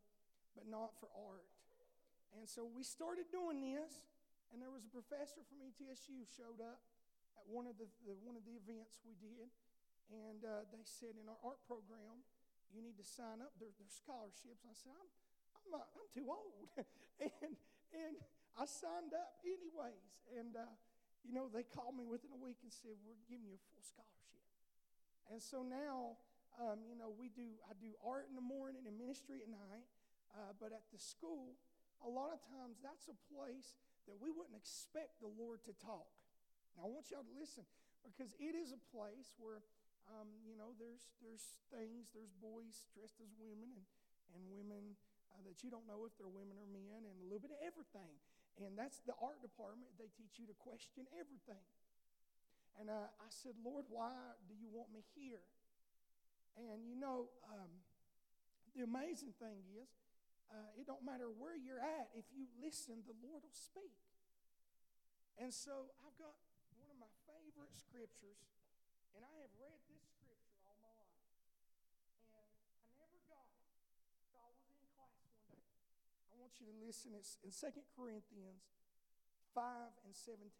but 0.55 0.65
not 0.65 0.95
for 0.97 1.11
art. 1.13 1.45
And 2.39 2.47
so 2.47 2.67
we 2.67 2.83
started 2.83 3.31
doing 3.31 3.59
this, 3.59 4.03
and 4.51 4.59
there 4.59 4.71
was 4.71 4.83
a 4.87 4.91
professor 4.91 5.43
from 5.47 5.63
ETSU 5.63 6.23
showed 6.35 6.59
up 6.63 6.83
at 7.35 7.45
one 7.47 7.67
of 7.67 7.75
the, 7.79 7.87
the 8.07 8.15
one 8.23 8.39
of 8.39 8.43
the 8.47 8.55
events 8.55 9.03
we 9.03 9.15
did, 9.19 9.51
And 10.11 10.43
uh, 10.43 10.67
they 10.71 10.83
said 10.83 11.19
in 11.19 11.27
our 11.27 11.39
art 11.43 11.59
program, 11.67 12.23
you 12.73 12.81
need 12.83 12.99
to 12.99 13.07
sign 13.07 13.39
up. 13.39 13.55
There, 13.59 13.71
there's 13.79 13.95
scholarships. 13.95 14.65
I 14.67 14.75
said, 14.75 14.91
I'm, 14.95 15.09
I'm, 15.71 15.73
I'm 15.79 16.07
too 16.11 16.27
old. 16.27 16.67
and, 17.43 17.53
and 17.95 18.13
I 18.59 18.65
signed 18.67 19.15
up 19.15 19.39
anyways. 19.47 20.11
And, 20.35 20.55
uh, 20.59 20.67
you 21.23 21.31
know, 21.31 21.47
they 21.47 21.63
called 21.63 21.95
me 21.95 22.03
within 22.03 22.35
a 22.35 22.39
week 22.41 22.59
and 22.61 22.71
said, 22.71 22.99
we're 23.07 23.17
giving 23.31 23.47
you 23.47 23.55
a 23.55 23.63
full 23.71 23.81
scholarship. 23.81 24.43
And 25.31 25.39
so 25.41 25.65
now, 25.65 26.19
um, 26.61 26.85
you 26.85 26.93
know, 26.93 27.11
we 27.15 27.33
do, 27.33 27.57
I 27.65 27.73
do 27.79 27.95
art 28.03 28.27
in 28.29 28.35
the 28.35 28.45
morning 28.45 28.85
and 28.85 28.93
ministry 28.95 29.41
at 29.41 29.49
night. 29.49 29.87
Uh, 30.35 30.51
but 30.59 30.75
at 30.75 30.83
the 30.91 30.99
school, 30.99 31.55
a 32.03 32.11
lot 32.11 32.35
of 32.35 32.43
times 32.43 32.83
that's 32.83 33.07
a 33.07 33.17
place 33.31 33.79
that 34.05 34.19
we 34.19 34.29
wouldn't 34.29 34.59
expect 34.59 35.23
the 35.23 35.31
Lord 35.31 35.63
to 35.65 35.73
talk. 35.79 36.11
Now, 36.75 36.85
I 36.85 36.89
want 36.91 37.07
y'all 37.07 37.23
to 37.23 37.37
listen 37.39 37.63
because 38.03 38.35
it 38.35 38.53
is 38.53 38.75
a 38.75 38.81
place 38.91 39.31
where 39.39 39.63
um, 40.05 40.29
you 40.45 40.53
know, 40.53 40.77
there's, 40.77 41.09
there's 41.21 41.57
things, 41.73 42.13
there's 42.13 42.33
boys 42.37 42.85
dressed 42.93 43.17
as 43.21 43.33
women 43.41 43.73
and, 43.73 43.85
and 44.37 44.41
women 44.53 44.93
uh, 45.33 45.41
that 45.49 45.65
you 45.65 45.73
don't 45.73 45.85
know 45.89 46.05
if 46.05 46.13
they're 46.17 46.29
women 46.29 46.57
or 46.61 46.69
men 46.69 47.05
and 47.09 47.15
a 47.21 47.25
little 47.25 47.41
bit 47.41 47.53
of 47.53 47.61
everything. 47.65 48.13
And 48.61 48.77
that's 48.77 49.03
the 49.03 49.17
art 49.19 49.41
department. 49.41 49.91
They 49.97 50.07
teach 50.13 50.39
you 50.39 50.45
to 50.47 50.55
question 50.61 51.09
everything. 51.17 51.65
And 52.79 52.87
uh, 52.87 53.09
I 53.17 53.29
said, 53.31 53.57
Lord, 53.59 53.89
why 53.89 54.13
do 54.47 54.53
you 54.55 54.69
want 54.69 54.93
me 54.93 55.03
here? 55.15 55.43
And 56.55 56.87
you 56.87 56.95
know, 56.95 57.27
um, 57.51 57.71
the 58.77 58.83
amazing 58.87 59.35
thing 59.35 59.59
is, 59.75 59.91
uh, 60.49 60.79
it 60.79 60.85
don't 60.85 61.03
matter 61.03 61.27
where 61.29 61.57
you're 61.57 61.81
at. 61.81 62.13
If 62.13 62.29
you 62.33 62.45
listen, 62.61 63.01
the 63.05 63.17
Lord 63.21 63.41
will 63.41 63.57
speak. 63.57 63.97
And 65.35 65.51
so 65.51 65.91
I've 66.05 66.15
got 66.15 66.35
one 66.79 66.87
of 66.87 66.97
my 67.01 67.11
favorite 67.27 67.75
scriptures 67.75 68.39
and 69.15 69.23
I 69.23 69.35
have 69.39 69.51
read 69.55 69.79
this 69.87 70.03
scripture 70.11 70.59
all 70.67 70.75
my 70.83 70.91
life. 70.91 71.15
And 72.27 72.35
I 72.35 72.43
never 72.99 73.19
got 73.31 73.47
it. 73.47 73.63
I 74.35 74.43
was 74.51 74.59
in 74.67 74.75
class 74.91 75.15
one 75.23 75.39
day. 75.47 75.63
I 76.31 76.35
want 76.35 76.59
you 76.59 76.67
to 76.67 76.75
listen. 76.83 77.15
It's 77.15 77.39
in 77.39 77.51
2 77.51 77.71
Corinthians 77.95 78.75
5 79.55 79.63
and 80.03 80.11
17. 80.11 80.51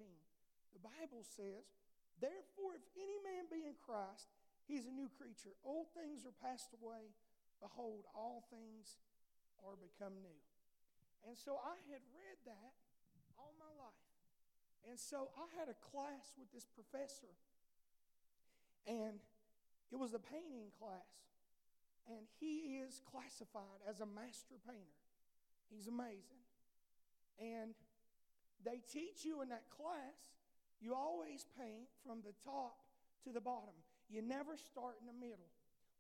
The 0.72 0.84
Bible 0.84 1.28
says, 1.28 1.68
Therefore, 2.16 2.80
if 2.80 2.88
any 2.96 3.20
man 3.28 3.52
be 3.52 3.68
in 3.68 3.76
Christ, 3.76 4.32
he's 4.64 4.88
a 4.88 4.96
new 4.96 5.12
creature. 5.12 5.52
Old 5.68 5.92
things 5.92 6.24
are 6.24 6.36
passed 6.40 6.72
away. 6.72 7.12
Behold, 7.60 8.08
all 8.16 8.48
things 8.48 9.00
are 9.66 9.76
become 9.76 10.14
new. 10.22 10.40
And 11.26 11.34
so 11.34 11.58
I 11.58 11.76
had 11.90 12.06
read 12.14 12.38
that 12.46 12.74
all 13.36 13.52
my 13.58 13.74
life. 13.82 14.06
And 14.86 15.02
so 15.02 15.34
I 15.34 15.50
had 15.58 15.68
a 15.68 15.78
class 15.82 16.38
with 16.38 16.54
this 16.54 16.70
professor 16.70 17.34
and 18.86 19.18
it 19.92 19.98
was 19.98 20.14
a 20.14 20.22
painting 20.22 20.70
class. 20.78 21.10
And 22.06 22.30
he 22.40 22.78
is 22.86 23.02
classified 23.02 23.82
as 23.90 24.00
a 24.00 24.06
master 24.06 24.62
painter. 24.62 25.02
He's 25.74 25.88
amazing. 25.88 26.46
And 27.42 27.74
they 28.64 28.82
teach 28.94 29.26
you 29.26 29.42
in 29.42 29.50
that 29.50 29.66
class, 29.74 30.38
you 30.80 30.94
always 30.94 31.46
paint 31.58 31.90
from 32.06 32.22
the 32.22 32.34
top 32.46 32.78
to 33.24 33.34
the 33.34 33.42
bottom. 33.42 33.74
You 34.10 34.22
never 34.22 34.56
start 34.56 35.02
in 35.02 35.08
the 35.08 35.18
middle. 35.18 35.50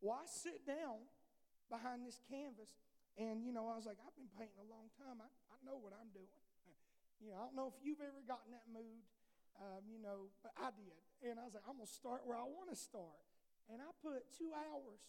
Well, 0.01 0.21
I 0.21 0.29
sit 0.29 0.65
down 0.67 1.09
behind 1.69 2.05
this 2.05 2.21
canvas, 2.29 2.69
and 3.15 3.43
you 3.43 3.55
know, 3.55 3.67
I 3.71 3.75
was 3.79 3.87
like, 3.87 3.97
I've 4.03 4.15
been 4.19 4.31
painting 4.35 4.59
a 4.59 4.67
long 4.67 4.91
time. 4.99 5.23
I, 5.23 5.29
I 5.51 5.57
know 5.63 5.79
what 5.79 5.95
I'm 5.95 6.11
doing. 6.11 6.43
you 7.23 7.31
know, 7.31 7.39
I 7.39 7.41
don't 7.47 7.55
know 7.55 7.71
if 7.71 7.77
you've 7.79 8.03
ever 8.03 8.21
gotten 8.27 8.51
that 8.51 8.67
mood 8.67 9.03
um, 9.61 9.87
you 9.87 9.99
know, 10.01 10.31
but 10.43 10.51
I 10.59 10.71
did. 10.75 10.99
And 11.23 11.39
I 11.39 11.47
was 11.47 11.55
like, 11.55 11.63
I'm 11.67 11.79
going 11.79 11.87
to 11.87 11.91
start 11.91 12.27
where 12.27 12.37
I 12.37 12.47
want 12.47 12.69
to 12.71 12.79
start. 12.79 13.23
And 13.71 13.79
I 13.81 13.89
put 14.03 14.27
two 14.35 14.51
hours 14.51 15.01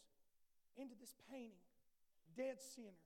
into 0.78 0.94
this 0.96 1.18
painting, 1.28 1.60
dead 2.38 2.62
center. 2.62 3.04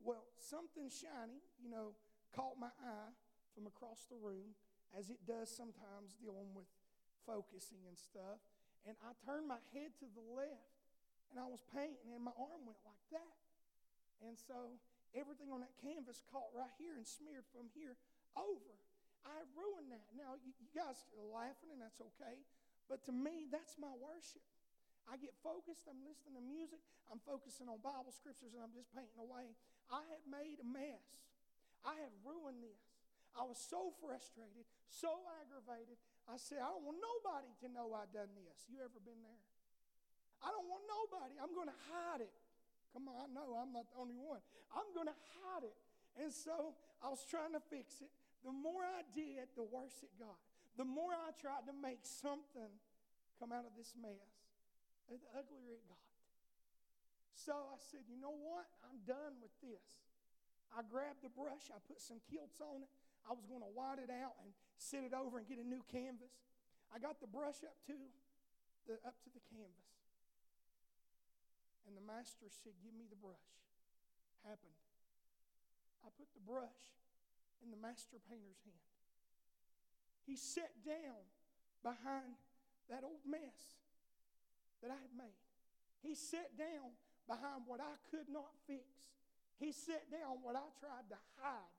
Well, 0.00 0.28
something 0.38 0.88
shiny, 0.88 1.42
you 1.60 1.68
know, 1.68 1.96
caught 2.32 2.56
my 2.60 2.72
eye 2.80 3.12
from 3.52 3.66
across 3.66 4.06
the 4.08 4.16
room, 4.16 4.56
as 4.94 5.10
it 5.10 5.20
does 5.26 5.50
sometimes 5.50 6.16
dealing 6.20 6.54
with 6.54 6.68
focusing 7.26 7.82
and 7.88 7.98
stuff. 7.98 8.40
And 8.86 8.96
I 9.04 9.12
turned 9.26 9.48
my 9.48 9.60
head 9.74 9.92
to 10.00 10.06
the 10.08 10.24
left, 10.32 10.72
and 11.28 11.36
I 11.36 11.44
was 11.50 11.60
painting, 11.74 12.14
and 12.16 12.24
my 12.24 12.36
arm 12.38 12.64
went 12.64 12.80
like 12.86 13.04
that. 13.12 13.36
And 14.24 14.36
so 14.36 14.76
everything 15.16 15.50
on 15.50 15.64
that 15.64 15.74
canvas 15.80 16.20
caught 16.30 16.52
right 16.52 16.72
here 16.76 16.94
and 16.94 17.06
smeared 17.08 17.48
from 17.50 17.72
here 17.72 17.96
over. 18.36 18.74
I 19.24 19.44
ruined 19.52 19.92
that. 19.92 20.08
Now, 20.16 20.40
you, 20.40 20.52
guys 20.72 20.96
are 21.12 21.28
laughing, 21.28 21.72
and 21.72 21.80
that's 21.80 22.00
okay. 22.00 22.40
But 22.88 23.04
to 23.08 23.12
me, 23.12 23.48
that's 23.52 23.76
my 23.76 23.92
worship. 24.00 24.44
I 25.08 25.20
get 25.20 25.34
focused, 25.42 25.90
I'm 25.90 26.00
listening 26.06 26.38
to 26.38 26.44
music, 26.44 26.78
I'm 27.10 27.18
focusing 27.26 27.66
on 27.66 27.82
Bible 27.82 28.14
scriptures, 28.14 28.54
and 28.54 28.62
I'm 28.62 28.70
just 28.70 28.88
painting 28.94 29.18
away. 29.18 29.52
I 29.90 30.06
had 30.06 30.22
made 30.30 30.62
a 30.62 30.68
mess. 30.68 31.02
I 31.82 31.98
had 31.98 32.14
ruined 32.22 32.62
this. 32.62 32.80
I 33.34 33.42
was 33.42 33.58
so 33.58 33.90
frustrated, 33.98 34.66
so 34.86 35.10
aggravated. 35.42 35.98
I 36.30 36.38
said, 36.38 36.62
I 36.62 36.70
don't 36.70 36.86
want 36.86 37.02
nobody 37.02 37.50
to 37.62 37.66
know 37.70 37.90
I 37.90 38.06
done 38.10 38.30
this. 38.38 38.58
You 38.70 38.82
ever 38.82 39.00
been 39.02 39.18
there? 39.22 39.44
I 40.40 40.50
don't 40.54 40.66
want 40.70 40.86
nobody. 40.86 41.34
I'm 41.42 41.52
going 41.52 41.70
to 41.70 41.80
hide 41.90 42.22
it. 42.22 42.34
Come 42.92 43.06
on, 43.06 43.14
I 43.22 43.26
know 43.30 43.54
I'm 43.58 43.70
not 43.70 43.86
the 43.90 43.98
only 43.98 44.18
one. 44.18 44.42
I'm 44.74 44.90
going 44.94 45.06
to 45.06 45.18
hide 45.38 45.62
it. 45.62 45.78
And 46.18 46.34
so 46.34 46.74
I 46.98 47.08
was 47.08 47.22
trying 47.26 47.54
to 47.54 47.62
fix 47.70 48.02
it. 48.02 48.10
The 48.42 48.50
more 48.50 48.82
I 48.82 49.06
did, 49.14 49.46
the 49.54 49.62
worse 49.62 50.02
it 50.02 50.10
got. 50.18 50.38
The 50.74 50.86
more 50.86 51.12
I 51.14 51.30
tried 51.38 51.68
to 51.70 51.74
make 51.76 52.02
something 52.02 52.70
come 53.38 53.52
out 53.52 53.68
of 53.68 53.74
this 53.78 53.94
mess, 53.94 54.50
the 55.06 55.20
uglier 55.36 55.78
it 55.78 55.86
got. 55.86 56.02
So 57.34 57.52
I 57.52 57.78
said, 57.78 58.04
you 58.10 58.18
know 58.18 58.34
what? 58.34 58.66
I'm 58.84 59.00
done 59.06 59.38
with 59.40 59.54
this. 59.62 60.02
I 60.70 60.86
grabbed 60.86 61.22
the 61.22 61.32
brush, 61.32 61.66
I 61.70 61.82
put 61.82 61.98
some 61.98 62.22
kilts 62.30 62.62
on 62.62 62.86
it. 62.86 62.90
I 63.26 63.34
was 63.34 63.44
going 63.44 63.60
to 63.60 63.72
white 63.74 63.98
it 63.98 64.08
out 64.08 64.38
and 64.40 64.54
sit 64.78 65.04
it 65.04 65.12
over 65.12 65.36
and 65.36 65.44
get 65.44 65.58
a 65.58 65.66
new 65.66 65.82
canvas. 65.90 66.32
I 66.94 66.98
got 66.98 67.20
the 67.20 67.28
brush 67.28 67.60
up 67.66 67.76
to 67.90 67.96
the 68.86 68.96
up 69.04 69.18
to 69.26 69.30
the 69.30 69.42
canvas. 69.50 69.99
And 71.86 71.96
the 71.96 72.04
master 72.04 72.48
said, 72.48 72.76
Give 72.84 72.94
me 72.94 73.08
the 73.08 73.18
brush. 73.18 73.48
Happened. 74.44 74.78
I 76.04 76.08
put 76.16 76.32
the 76.32 76.40
brush 76.40 76.80
in 77.60 77.68
the 77.68 77.80
master 77.80 78.16
painter's 78.24 78.60
hand. 78.64 78.88
He 80.24 80.36
sat 80.36 80.72
down 80.84 81.20
behind 81.82 82.40
that 82.88 83.04
old 83.04 83.24
mess 83.28 83.80
that 84.80 84.90
I 84.90 84.98
had 85.00 85.12
made. 85.12 85.40
He 86.00 86.14
sat 86.14 86.56
down 86.56 86.96
behind 87.28 87.68
what 87.68 87.80
I 87.80 88.00
could 88.08 88.28
not 88.32 88.48
fix. 88.66 88.88
He 89.60 89.72
sat 89.72 90.08
down 90.08 90.40
what 90.40 90.56
I 90.56 90.64
tried 90.80 91.08
to 91.12 91.18
hide. 91.36 91.74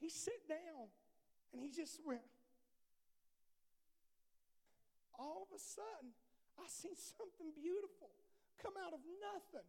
He 0.00 0.08
sat 0.08 0.40
down 0.48 0.88
and 1.52 1.60
he 1.60 1.68
just 1.68 2.00
went. 2.04 2.24
All 5.18 5.48
of 5.48 5.50
a 5.54 5.60
sudden, 5.60 6.12
I 6.58 6.64
seen 6.68 6.96
something 6.96 7.52
beautiful 7.52 8.12
come 8.62 8.74
out 8.80 8.92
of 8.92 9.02
nothing 9.20 9.66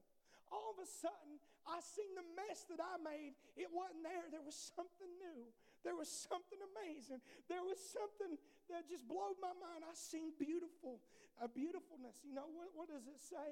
all 0.51 0.75
of 0.75 0.79
a 0.79 0.87
sudden, 0.87 1.39
I 1.67 1.83
seen 1.83 2.11
the 2.15 2.23
mess 2.35 2.63
that 2.71 2.79
I 2.79 2.95
made. 3.03 3.35
It 3.59 3.67
wasn't 3.71 4.03
there. 4.03 4.31
There 4.31 4.43
was 4.43 4.55
something 4.55 5.11
new. 5.19 5.51
There 5.83 5.95
was 5.95 6.07
something 6.07 6.59
amazing. 6.75 7.19
There 7.51 7.63
was 7.63 7.79
something 7.79 8.39
that 8.71 8.87
just 8.87 9.03
blew 9.07 9.35
my 9.43 9.55
mind. 9.55 9.83
I 9.83 9.95
seen 9.95 10.35
beautiful, 10.39 10.99
a 11.39 11.47
beautifulness. 11.47 12.19
You 12.23 12.35
know, 12.35 12.47
what, 12.51 12.71
what 12.75 12.87
does 12.87 13.07
it 13.07 13.19
say? 13.19 13.51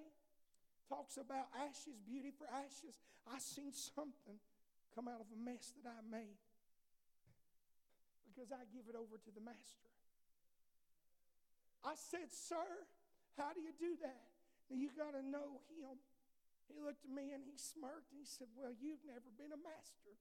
Talks 0.87 1.19
about 1.19 1.51
ashes, 1.55 1.99
beauty 2.03 2.31
for 2.31 2.47
ashes. 2.47 2.95
I 3.27 3.39
seen 3.39 3.73
something 3.73 4.39
come 4.93 5.07
out 5.11 5.19
of 5.19 5.27
a 5.31 5.39
mess 5.39 5.75
that 5.83 5.91
I 5.91 5.99
made 6.07 6.39
because 8.31 8.51
I 8.51 8.63
give 8.71 8.87
it 8.87 8.95
over 8.95 9.19
to 9.19 9.31
the 9.31 9.43
master. 9.43 9.91
I 11.83 11.95
said, 11.95 12.31
Sir, 12.31 12.67
how 13.37 13.51
do 13.51 13.61
you 13.61 13.75
do 13.75 13.99
that? 14.03 14.34
You 14.69 14.89
got 14.93 15.13
to 15.13 15.21
know 15.21 15.61
him. 15.69 16.01
He 16.65 16.81
looked 16.81 17.05
at 17.05 17.13
me 17.13 17.29
and 17.29 17.45
he 17.45 17.55
smirked 17.61 18.09
and 18.09 18.17
he 18.17 18.25
said, 18.25 18.49
Well, 18.57 18.73
you've 18.73 19.05
never 19.05 19.29
been 19.37 19.53
a 19.53 19.61
master. 19.61 20.17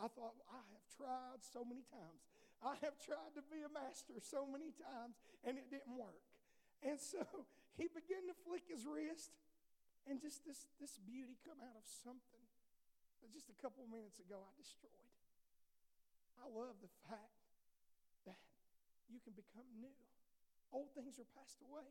I 0.00 0.08
thought, 0.08 0.32
well, 0.40 0.48
I 0.48 0.64
have 0.72 0.84
tried 0.96 1.40
so 1.44 1.68
many 1.68 1.84
times. 1.92 2.24
I 2.64 2.80
have 2.80 2.96
tried 2.96 3.36
to 3.36 3.44
be 3.52 3.60
a 3.60 3.68
master 3.68 4.16
so 4.24 4.48
many 4.48 4.72
times 4.72 5.20
and 5.44 5.60
it 5.60 5.68
didn't 5.68 5.92
work. 5.92 6.24
And 6.80 6.96
so 6.96 7.20
he 7.80 7.92
began 7.92 8.24
to 8.30 8.36
flick 8.46 8.64
his 8.70 8.88
wrist 8.88 9.36
and 10.08 10.16
just 10.16 10.46
this, 10.48 10.64
this 10.80 10.96
beauty 11.02 11.36
come 11.44 11.60
out 11.60 11.76
of 11.76 11.84
something 11.84 12.46
that 13.20 13.30
just 13.30 13.52
a 13.52 13.58
couple 13.60 13.84
of 13.84 13.90
minutes 13.92 14.18
ago 14.18 14.40
I 14.40 14.52
destroyed. 14.56 15.12
I 16.40 16.48
love 16.50 16.74
the 16.80 16.90
fact 17.06 17.38
that 18.26 18.40
you 19.06 19.22
can 19.22 19.36
become 19.36 19.68
new. 19.78 19.94
Old 20.72 20.90
things 20.96 21.20
are 21.20 21.28
passed 21.36 21.60
away. 21.62 21.86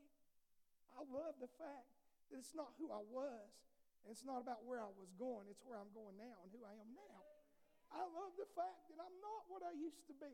I 0.96 1.04
love 1.10 1.36
the 1.40 1.52
fact 1.60 1.88
that 2.30 2.40
it's 2.40 2.56
not 2.56 2.72
who 2.80 2.92
I 2.92 3.04
was, 3.12 3.52
and 4.04 4.10
it's 4.10 4.26
not 4.26 4.42
about 4.42 4.66
where 4.66 4.82
I 4.82 4.92
was 4.98 5.12
going, 5.16 5.48
it's 5.48 5.62
where 5.64 5.78
I'm 5.78 5.92
going 5.94 6.18
now 6.18 6.38
and 6.42 6.50
who 6.52 6.64
I 6.64 6.74
am 6.78 6.90
now. 6.96 7.20
I 7.92 8.04
love 8.08 8.34
the 8.40 8.48
fact 8.56 8.88
that 8.88 9.00
I'm 9.04 9.18
not 9.20 9.48
what 9.52 9.62
I 9.68 9.76
used 9.76 10.08
to 10.08 10.16
be. 10.16 10.32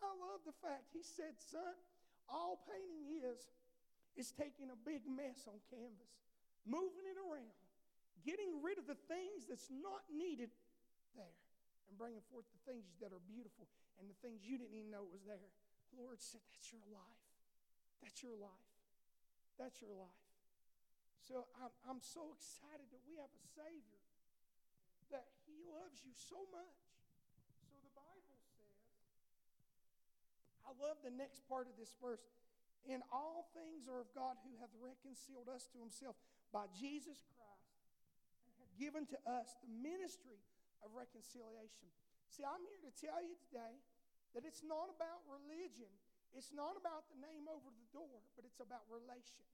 I 0.00 0.10
love 0.16 0.40
the 0.46 0.56
fact 0.64 0.88
he 0.94 1.04
said, 1.04 1.36
Son, 1.36 1.76
all 2.30 2.64
painting 2.64 3.20
is, 3.20 3.50
is 4.16 4.32
taking 4.32 4.72
a 4.72 4.78
big 4.88 5.04
mess 5.04 5.44
on 5.44 5.60
canvas, 5.68 6.12
moving 6.64 7.04
it 7.04 7.18
around, 7.20 7.60
getting 8.24 8.62
rid 8.64 8.80
of 8.80 8.88
the 8.88 8.96
things 9.10 9.44
that's 9.48 9.68
not 9.68 10.06
needed 10.08 10.48
there, 11.12 11.36
and 11.90 11.94
bringing 11.98 12.24
forth 12.30 12.46
the 12.52 12.62
things 12.64 12.88
that 13.04 13.12
are 13.12 13.22
beautiful 13.28 13.68
and 13.98 14.06
the 14.06 14.18
things 14.22 14.46
you 14.46 14.56
didn't 14.56 14.78
even 14.78 14.94
know 14.94 15.04
was 15.10 15.26
there. 15.26 15.50
The 15.92 15.98
Lord 15.98 16.22
said, 16.22 16.40
That's 16.54 16.70
your 16.70 16.84
life. 16.88 17.24
That's 18.00 18.20
your 18.22 18.38
life. 18.38 18.67
That's 19.58 19.82
your 19.82 19.92
life. 19.98 20.22
So 21.26 21.50
I'm, 21.60 21.74
I'm 21.84 22.00
so 22.00 22.32
excited 22.32 22.88
that 22.94 23.02
we 23.04 23.18
have 23.20 23.28
a 23.28 23.42
Savior, 23.52 24.00
that 25.12 25.28
He 25.44 25.60
loves 25.68 26.00
you 26.00 26.14
so 26.16 26.40
much. 26.54 26.78
So 27.68 27.76
the 27.84 27.92
Bible 27.92 28.38
says, 28.54 28.78
I 30.64 30.72
love 30.78 31.02
the 31.04 31.12
next 31.12 31.44
part 31.50 31.68
of 31.68 31.76
this 31.76 31.92
verse. 32.00 32.22
In 32.88 33.04
all 33.12 33.50
things 33.52 33.90
are 33.90 34.00
of 34.00 34.08
God 34.16 34.40
who 34.46 34.56
hath 34.62 34.72
reconciled 34.80 35.52
us 35.52 35.68
to 35.74 35.82
Himself 35.82 36.16
by 36.54 36.64
Jesus 36.72 37.20
Christ 37.36 37.76
and 38.48 38.54
hath 38.62 38.72
given 38.80 39.04
to 39.12 39.18
us 39.28 39.52
the 39.60 39.68
ministry 39.68 40.40
of 40.80 40.96
reconciliation. 40.96 41.92
See, 42.32 42.46
I'm 42.46 42.64
here 42.64 42.80
to 42.88 42.92
tell 42.94 43.20
you 43.20 43.36
today 43.50 43.76
that 44.32 44.48
it's 44.48 44.64
not 44.64 44.88
about 44.88 45.20
religion, 45.28 45.90
it's 46.36 46.52
not 46.52 46.76
about 46.76 47.08
the 47.08 47.18
name 47.20 47.48
over 47.48 47.68
the 47.72 47.88
door, 47.94 48.20
but 48.36 48.44
it's 48.44 48.60
about 48.60 48.84
relation. 48.88 49.46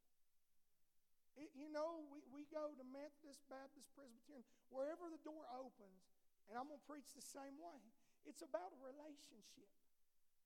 It, 1.35 1.51
you 1.55 1.67
know, 1.71 2.07
we, 2.11 2.23
we 2.31 2.47
go 2.51 2.71
to 2.75 2.85
Methodist, 2.87 3.43
Baptist, 3.51 3.91
Presbyterian, 3.99 4.47
wherever 4.71 5.11
the 5.11 5.23
door 5.27 5.43
opens, 5.51 6.03
and 6.47 6.55
I'm 6.55 6.71
going 6.71 6.79
to 6.79 6.91
preach 6.91 7.11
the 7.15 7.25
same 7.25 7.59
way. 7.59 7.81
It's 8.27 8.43
about 8.43 8.71
a 8.75 8.81
relationship. 8.81 9.71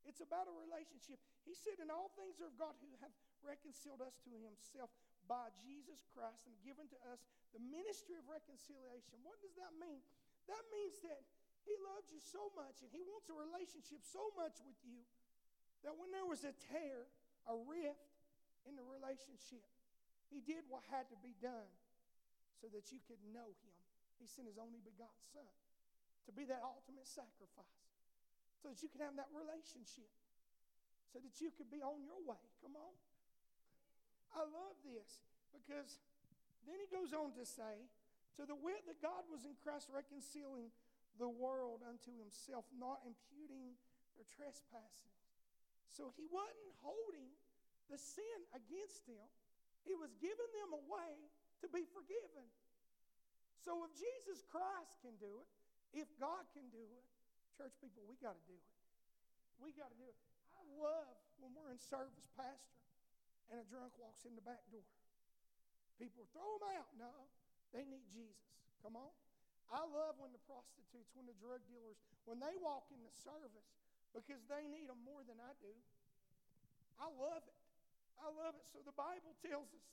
It's 0.08 0.25
about 0.25 0.49
a 0.49 0.54
relationship. 0.56 1.20
He 1.44 1.52
said, 1.52 1.76
In 1.82 1.92
all 1.92 2.08
things 2.16 2.40
are 2.40 2.49
of 2.49 2.56
God 2.56 2.73
who 2.80 2.88
have 3.04 3.12
reconciled 3.44 4.00
us 4.00 4.16
to 4.25 4.32
himself 4.32 4.88
by 5.28 5.52
Jesus 5.61 6.00
Christ 6.16 6.49
and 6.49 6.56
given 6.64 6.88
to 6.88 6.99
us 7.12 7.20
the 7.52 7.61
ministry 7.61 8.16
of 8.16 8.25
reconciliation. 8.25 9.20
What 9.20 9.37
does 9.44 9.52
that 9.61 9.76
mean? 9.76 10.00
That 10.49 10.64
means 10.73 10.97
that 11.04 11.20
he 11.68 11.76
loves 11.85 12.08
you 12.08 12.25
so 12.25 12.49
much 12.56 12.80
and 12.80 12.88
he 12.88 13.04
wants 13.04 13.28
a 13.28 13.37
relationship 13.37 14.00
so 14.00 14.32
much 14.40 14.56
with 14.64 14.80
you 14.80 15.04
that 15.87 15.94
when 15.94 16.11
there 16.11 16.26
was 16.26 16.42
a 16.42 16.54
tear, 16.70 17.06
a 17.47 17.54
rift 17.54 18.18
in 18.66 18.75
the 18.75 18.85
relationship, 18.85 19.64
he 20.28 20.44
did 20.44 20.66
what 20.68 20.85
had 20.92 21.08
to 21.08 21.18
be 21.25 21.32
done 21.40 21.70
so 22.61 22.68
that 22.75 22.90
you 22.90 22.99
could 23.06 23.20
know 23.30 23.54
him. 23.64 23.76
He 24.18 24.26
sent 24.26 24.50
his 24.50 24.58
only 24.58 24.82
begotten 24.82 25.23
Son 25.30 25.54
to 26.26 26.30
be 26.35 26.44
that 26.50 26.61
ultimate 26.61 27.06
sacrifice 27.06 27.88
so 28.58 28.75
that 28.75 28.82
you 28.82 28.90
could 28.90 29.00
have 29.00 29.14
that 29.14 29.30
relationship, 29.30 30.11
so 31.08 31.23
that 31.23 31.38
you 31.38 31.54
could 31.54 31.70
be 31.70 31.80
on 31.80 32.02
your 32.02 32.18
way. 32.26 32.42
Come 32.61 32.75
on. 32.75 32.92
I 34.35 34.44
love 34.44 34.76
this 34.85 35.23
because 35.54 36.02
then 36.66 36.76
he 36.82 36.90
goes 36.90 37.14
on 37.16 37.32
to 37.38 37.47
say, 37.47 37.87
To 38.37 38.44
the 38.44 38.58
wit 38.58 38.85
that 38.90 39.00
God 39.00 39.25
was 39.30 39.47
in 39.47 39.54
Christ 39.62 39.88
reconciling 39.88 40.75
the 41.16 41.30
world 41.30 41.80
unto 41.87 42.12
himself, 42.14 42.66
not 42.76 43.00
imputing 43.06 43.78
their 44.18 44.28
trespasses. 44.28 45.27
So 45.92 46.12
he 46.14 46.28
wasn't 46.28 46.75
holding 46.85 47.33
the 47.88 47.97
sin 47.97 48.38
against 48.52 49.09
them, 49.09 49.26
he 49.88 49.97
was 49.97 50.12
giving 50.21 50.52
them 50.52 50.76
a 50.76 50.83
way 50.85 51.12
to 51.64 51.66
be 51.73 51.88
forgiven. 51.97 52.45
So 53.64 53.83
if 53.88 53.92
Jesus 53.97 54.45
Christ 54.47 55.00
can 55.00 55.16
do 55.16 55.40
it, 55.40 55.49
if 55.97 56.09
God 56.21 56.45
can 56.52 56.68
do 56.68 56.85
it, 56.85 57.04
church 57.57 57.73
people, 57.80 58.04
we 58.04 58.21
got 58.21 58.37
to 58.37 58.45
do 58.47 58.54
it. 58.54 58.68
We 59.59 59.73
got 59.75 59.90
to 59.90 59.99
do 59.99 60.07
it. 60.07 60.18
I 60.54 60.62
love 60.76 61.16
when 61.40 61.57
we're 61.57 61.73
in 61.73 61.80
service, 61.80 62.28
Pastor, 62.37 62.76
and 63.50 63.59
a 63.59 63.66
drunk 63.66 63.97
walks 63.97 64.28
in 64.28 64.37
the 64.37 64.45
back 64.45 64.62
door. 64.71 64.85
People 65.99 66.28
throw 66.30 66.61
them 66.61 66.78
out. 66.78 66.90
No, 66.95 67.11
they 67.75 67.83
need 67.83 68.07
Jesus. 68.12 68.38
Come 68.85 68.94
on. 68.94 69.11
I 69.68 69.83
love 69.85 70.16
when 70.22 70.33
the 70.33 70.40
prostitutes, 70.48 71.12
when 71.12 71.27
the 71.27 71.37
drug 71.42 71.61
dealers, 71.68 71.98
when 72.24 72.38
they 72.38 72.55
walk 72.62 72.88
in 72.94 73.01
the 73.03 73.12
service 73.12 73.68
because 74.14 74.42
they 74.49 74.64
need 74.68 74.88
them 74.88 75.01
more 75.05 75.23
than 75.25 75.38
I 75.40 75.53
do. 75.61 75.73
I 76.99 77.07
love 77.09 77.44
it. 77.47 77.59
I 78.18 78.29
love 78.33 78.59
it. 78.59 78.64
So 78.75 78.83
the 78.83 78.94
Bible 78.97 79.35
tells 79.44 79.71
us. 79.71 79.88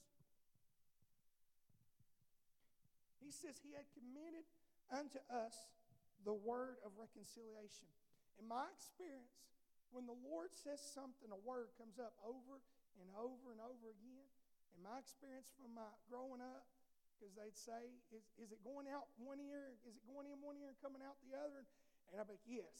He 3.21 3.33
says 3.33 3.57
he 3.61 3.73
had 3.73 3.89
committed 3.93 4.45
unto 4.93 5.17
us 5.33 5.55
the 6.25 6.33
word 6.33 6.77
of 6.85 6.93
reconciliation. 6.97 7.89
In 8.37 8.45
my 8.45 8.65
experience, 8.73 9.33
when 9.93 10.05
the 10.05 10.17
Lord 10.25 10.53
says 10.53 10.81
something, 10.81 11.29
a 11.29 11.41
word 11.45 11.73
comes 11.77 11.97
up 11.97 12.17
over 12.21 12.61
and 13.01 13.09
over 13.17 13.53
and 13.53 13.61
over 13.61 13.93
again. 13.93 14.27
In 14.75 14.83
my 14.83 14.99
experience 14.99 15.49
from 15.55 15.71
my 15.73 15.87
growing 16.11 16.43
up, 16.43 16.67
because 17.15 17.31
they'd 17.33 17.55
say, 17.55 17.95
is, 18.11 18.27
is 18.35 18.51
it 18.51 18.59
going 18.67 18.91
out 18.91 19.07
one 19.15 19.39
ear? 19.39 19.71
Is 19.87 19.95
it 19.95 20.03
going 20.03 20.27
in 20.27 20.35
one 20.43 20.59
ear 20.59 20.75
and 20.75 20.79
coming 20.83 20.99
out 20.99 21.15
the 21.23 21.31
other? 21.31 21.63
And 21.63 21.69
I'd 22.13 22.27
be 22.29 22.37
like, 22.37 22.47
yes. 22.47 22.77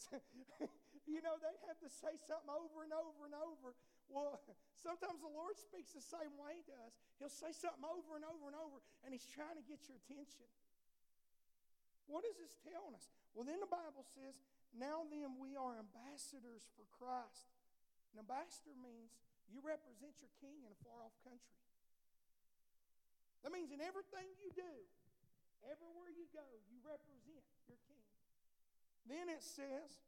you 1.10 1.20
know, 1.22 1.36
they'd 1.38 1.62
have 1.66 1.80
to 1.82 1.90
say 1.90 2.14
something 2.26 2.50
over 2.50 2.86
and 2.86 2.94
over 2.94 3.26
and 3.26 3.34
over. 3.34 3.74
Well, 4.06 4.38
sometimes 4.86 5.18
the 5.22 5.30
Lord 5.30 5.58
speaks 5.58 5.94
the 5.94 6.04
same 6.04 6.34
way 6.38 6.62
to 6.70 6.74
us. 6.86 6.94
He'll 7.18 7.32
say 7.32 7.50
something 7.50 7.82
over 7.82 8.16
and 8.16 8.24
over 8.26 8.46
and 8.50 8.56
over, 8.58 8.78
and 9.02 9.10
He's 9.10 9.26
trying 9.26 9.58
to 9.58 9.64
get 9.66 9.82
your 9.90 9.98
attention. 10.06 10.46
What 12.06 12.22
is 12.22 12.38
this 12.38 12.54
telling 12.62 12.94
us? 12.94 13.10
Well, 13.34 13.42
then 13.42 13.58
the 13.58 13.70
Bible 13.70 14.06
says, 14.14 14.38
Now 14.70 15.02
then, 15.10 15.36
we 15.42 15.58
are 15.58 15.74
ambassadors 15.74 16.62
for 16.78 16.86
Christ. 16.94 17.50
An 18.14 18.22
ambassador 18.22 18.78
means 18.78 19.10
you 19.50 19.58
represent 19.58 20.14
your 20.22 20.30
king 20.38 20.62
in 20.62 20.70
a 20.70 20.78
far 20.86 21.02
off 21.02 21.14
country. 21.26 21.58
That 23.42 23.50
means 23.50 23.74
in 23.74 23.82
everything 23.82 24.26
you 24.38 24.50
do, 24.54 24.74
everywhere 25.66 26.10
you 26.14 26.30
go, 26.30 26.46
you 26.70 26.78
represent 26.82 27.42
your 27.66 27.78
king. 27.90 28.05
Then 29.06 29.30
it 29.30 29.42
says, 29.42 30.02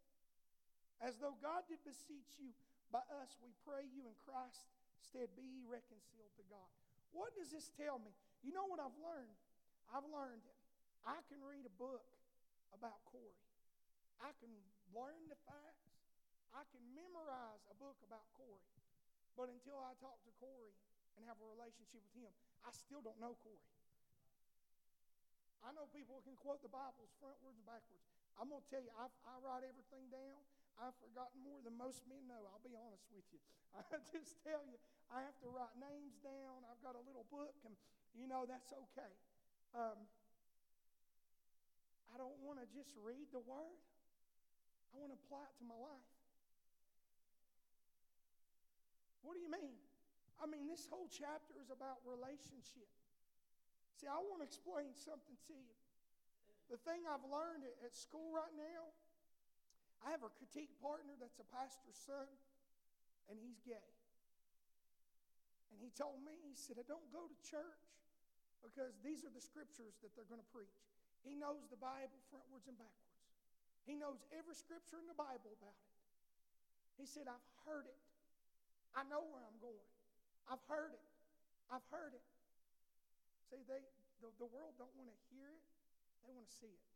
As 0.99 1.19
though 1.23 1.39
God 1.39 1.67
did 1.71 1.83
beseech 1.87 2.39
you 2.39 2.51
by 2.91 3.03
us, 3.23 3.39
we 3.43 3.55
pray 3.63 3.87
you 3.87 4.07
in 4.07 4.17
Christ 4.27 4.67
stead 4.99 5.31
be 5.39 5.47
ye 5.47 5.63
reconciled 5.65 6.35
to 6.37 6.45
God. 6.51 6.69
What 7.15 7.33
does 7.39 7.49
this 7.49 7.71
tell 7.79 8.03
me? 8.03 8.13
You 8.45 8.53
know 8.53 8.67
what 8.69 8.83
I've 8.83 8.99
learned? 9.01 9.39
I've 9.89 10.07
learned 10.11 10.45
that 10.45 10.61
I 11.07 11.19
can 11.33 11.41
read 11.41 11.65
a 11.65 11.75
book 11.81 12.05
about 12.77 13.01
Corey. 13.09 13.41
I 14.21 14.35
can 14.43 14.53
learn 14.93 15.31
the 15.31 15.39
facts. 15.49 15.89
I 16.53 16.67
can 16.75 16.83
memorize 16.93 17.63
a 17.71 17.77
book 17.79 17.97
about 18.05 18.27
Corey. 18.37 18.67
But 19.39 19.49
until 19.49 19.79
I 19.81 19.95
talk 20.03 20.19
to 20.27 20.33
Corey 20.43 20.75
and 21.17 21.25
have 21.25 21.39
a 21.39 21.49
relationship 21.49 22.03
with 22.03 22.17
him, 22.19 22.33
I 22.67 22.75
still 22.75 23.01
don't 23.01 23.17
know 23.23 23.39
Corey. 23.41 23.71
I 25.63 25.73
know 25.75 25.89
people 25.91 26.21
can 26.23 26.37
quote 26.39 26.61
the 26.61 26.71
Bibles 26.71 27.11
frontwards 27.19 27.59
and 27.59 27.67
backwards. 27.67 28.07
I'm 28.39 28.47
going 28.47 28.63
to 28.63 28.71
tell 28.71 28.83
you, 28.83 28.95
I've, 28.95 29.13
I 29.27 29.35
write 29.43 29.67
everything 29.67 30.07
down. 30.15 30.39
I've 30.79 30.95
forgotten 31.03 31.43
more 31.43 31.59
than 31.67 31.75
most 31.75 32.07
men 32.07 32.23
know. 32.31 32.39
I'll 32.47 32.63
be 32.63 32.79
honest 32.79 33.11
with 33.11 33.27
you. 33.35 33.43
I 33.75 33.83
just 34.15 34.39
tell 34.47 34.63
you, 34.63 34.79
I 35.11 35.27
have 35.27 35.35
to 35.43 35.51
write 35.51 35.75
names 35.77 36.23
down. 36.23 36.63
I've 36.71 36.79
got 36.81 36.95
a 36.95 37.03
little 37.03 37.27
book, 37.29 37.59
and 37.67 37.75
you 38.15 38.31
know, 38.31 38.47
that's 38.47 38.71
okay. 38.71 39.13
Um, 39.75 39.99
I 42.15 42.17
don't 42.17 42.39
want 42.41 42.63
to 42.63 42.67
just 42.71 42.95
read 43.03 43.29
the 43.35 43.43
word, 43.43 43.79
I 44.91 44.95
want 44.97 45.13
to 45.13 45.19
apply 45.21 45.45
it 45.45 45.55
to 45.61 45.65
my 45.69 45.77
life. 45.77 46.09
What 49.23 49.37
do 49.37 49.41
you 49.45 49.51
mean? 49.51 49.77
I 50.41 50.47
mean, 50.47 50.71
this 50.71 50.87
whole 50.89 51.11
chapter 51.11 51.53
is 51.59 51.69
about 51.69 52.01
relationship. 52.07 52.89
See, 53.99 54.07
I 54.07 54.17
want 54.19 54.41
to 54.41 54.47
explain 54.47 54.95
something 54.95 55.37
to 55.51 55.55
you. 55.55 55.78
The 56.69 56.77
thing 56.85 57.09
I've 57.09 57.25
learned 57.25 57.65
at 57.81 57.97
school 57.97 58.29
right 58.29 58.53
now, 58.53 58.93
I 60.05 60.13
have 60.13 60.21
a 60.21 60.33
critique 60.37 60.73
partner 60.85 61.17
that's 61.17 61.41
a 61.41 61.49
pastor's 61.49 61.97
son, 61.97 62.29
and 63.33 63.41
he's 63.41 63.57
gay. 63.65 63.89
And 65.73 65.81
he 65.81 65.89
told 65.97 66.21
me, 66.21 66.37
he 66.45 66.57
said, 66.57 66.77
I 66.77 66.85
don't 66.85 67.09
go 67.09 67.25
to 67.25 67.37
church 67.41 67.89
because 68.61 69.01
these 69.01 69.25
are 69.25 69.33
the 69.33 69.41
scriptures 69.41 69.97
that 70.05 70.13
they're 70.13 70.29
going 70.29 70.45
to 70.45 70.53
preach. 70.53 70.77
He 71.25 71.33
knows 71.35 71.65
the 71.73 71.81
Bible 71.81 72.21
frontwards 72.29 72.69
and 72.69 72.77
backwards. 72.77 73.17
He 73.89 73.97
knows 73.97 74.21
every 74.37 74.53
scripture 74.53 75.01
in 75.01 75.09
the 75.09 75.17
Bible 75.17 75.57
about 75.57 75.73
it. 75.73 75.89
He 77.01 77.09
said, 77.09 77.31
I've 77.31 77.49
heard 77.65 77.89
it. 77.89 78.03
I 78.93 79.07
know 79.09 79.25
where 79.33 79.41
I'm 79.47 79.57
going. 79.63 79.89
I've 80.51 80.63
heard 80.69 80.93
it. 80.93 81.07
I've 81.73 81.85
heard 81.89 82.13
it. 82.13 82.27
See, 83.49 83.65
they, 83.65 83.81
the, 84.21 84.29
the 84.37 84.49
world 84.51 84.77
don't 84.77 84.93
want 84.99 85.09
to 85.09 85.19
hear 85.33 85.49
it. 85.49 85.65
They 86.27 86.33
want 86.33 86.47
to 86.47 86.55
see 86.59 86.73
it. 86.73 86.87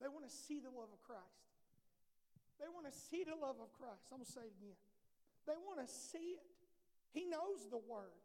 They 0.00 0.08
want 0.08 0.24
to 0.24 0.32
see 0.32 0.58
the 0.60 0.72
love 0.72 0.88
of 0.88 1.00
Christ. 1.04 1.44
They 2.56 2.68
want 2.68 2.88
to 2.88 2.94
see 2.96 3.24
the 3.24 3.36
love 3.36 3.60
of 3.60 3.72
Christ. 3.76 4.08
I'm 4.12 4.20
going 4.20 4.28
to 4.28 4.32
say 4.32 4.44
it 4.44 4.54
again. 4.56 4.80
They 5.48 5.56
want 5.60 5.80
to 5.80 5.88
see 5.88 6.40
it. 6.40 6.48
He 7.12 7.24
knows 7.28 7.68
the 7.68 7.80
word. 7.80 8.16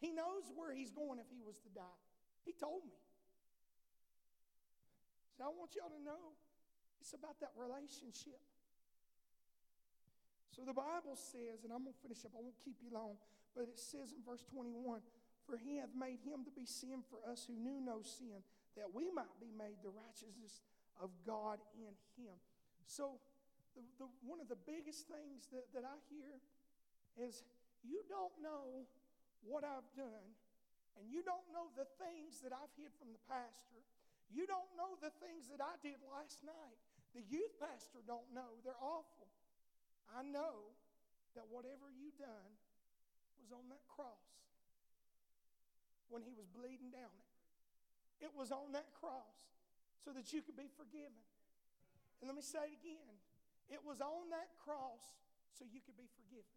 He 0.00 0.12
knows 0.12 0.48
where 0.54 0.72
he's 0.72 0.92
going 0.92 1.20
if 1.20 1.28
he 1.28 1.40
was 1.40 1.58
to 1.64 1.70
die. 1.72 2.00
He 2.44 2.52
told 2.52 2.84
me. 2.88 2.96
So 5.36 5.44
I 5.44 5.50
want 5.52 5.76
y'all 5.76 5.92
to 5.92 6.02
know 6.02 6.34
it's 7.00 7.14
about 7.14 7.38
that 7.40 7.52
relationship. 7.54 8.40
So 10.50 10.66
the 10.66 10.74
Bible 10.74 11.14
says, 11.14 11.62
and 11.62 11.70
I'm 11.70 11.86
going 11.86 11.94
to 11.94 12.02
finish 12.02 12.24
up, 12.26 12.34
I 12.34 12.42
won't 12.42 12.58
keep 12.58 12.82
you 12.82 12.90
long, 12.90 13.14
but 13.54 13.70
it 13.70 13.78
says 13.78 14.10
in 14.10 14.18
verse 14.26 14.42
21 14.50 14.98
For 15.48 15.56
he 15.56 15.80
hath 15.80 15.96
made 15.96 16.20
him 16.20 16.44
to 16.44 16.52
be 16.52 16.68
sin 16.68 17.00
for 17.08 17.24
us 17.24 17.48
who 17.48 17.56
knew 17.56 17.80
no 17.80 18.04
sin, 18.04 18.44
that 18.76 18.92
we 18.92 19.08
might 19.08 19.32
be 19.40 19.48
made 19.48 19.80
the 19.80 19.88
righteousness 19.88 20.60
of 21.00 21.08
God 21.24 21.56
in 21.72 21.96
him. 22.20 22.36
So, 22.84 23.16
the, 23.72 23.80
the, 23.96 24.06
one 24.28 24.44
of 24.44 24.52
the 24.52 24.60
biggest 24.60 25.08
things 25.08 25.48
that, 25.56 25.64
that 25.72 25.88
I 25.88 25.96
hear 26.12 26.36
is 27.16 27.40
you 27.80 28.04
don't 28.12 28.36
know 28.44 28.84
what 29.40 29.64
I've 29.64 29.88
done, 29.96 30.28
and 31.00 31.08
you 31.08 31.24
don't 31.24 31.48
know 31.48 31.72
the 31.72 31.88
things 31.96 32.44
that 32.44 32.52
I've 32.52 32.74
hid 32.76 32.92
from 33.00 33.16
the 33.16 33.22
pastor. 33.24 33.80
You 34.28 34.44
don't 34.44 34.68
know 34.76 35.00
the 35.00 35.14
things 35.24 35.48
that 35.48 35.64
I 35.64 35.80
did 35.80 35.96
last 36.04 36.44
night. 36.44 36.76
The 37.16 37.24
youth 37.24 37.56
pastor 37.56 38.04
don't 38.04 38.28
know. 38.36 38.60
They're 38.60 38.76
awful. 38.76 39.32
I 40.12 40.20
know 40.20 40.76
that 41.32 41.48
whatever 41.48 41.88
you 41.88 42.12
done 42.20 42.52
was 43.40 43.48
on 43.56 43.64
that 43.72 43.80
cross 43.88 44.28
when 46.08 46.24
he 46.24 46.32
was 46.32 46.48
bleeding 46.50 46.90
down 46.90 47.12
it. 47.12 47.28
It 48.28 48.32
was 48.34 48.50
on 48.50 48.74
that 48.74 48.90
cross 48.98 49.38
so 50.02 50.10
that 50.16 50.32
you 50.34 50.42
could 50.42 50.58
be 50.58 50.66
forgiven. 50.74 51.22
And 52.18 52.26
let 52.26 52.34
me 52.34 52.42
say 52.42 52.66
it 52.66 52.74
again. 52.82 53.14
It 53.70 53.84
was 53.84 54.02
on 54.02 54.32
that 54.34 54.50
cross 54.64 55.04
so 55.54 55.62
you 55.68 55.78
could 55.84 55.94
be 55.94 56.08
forgiven. 56.18 56.56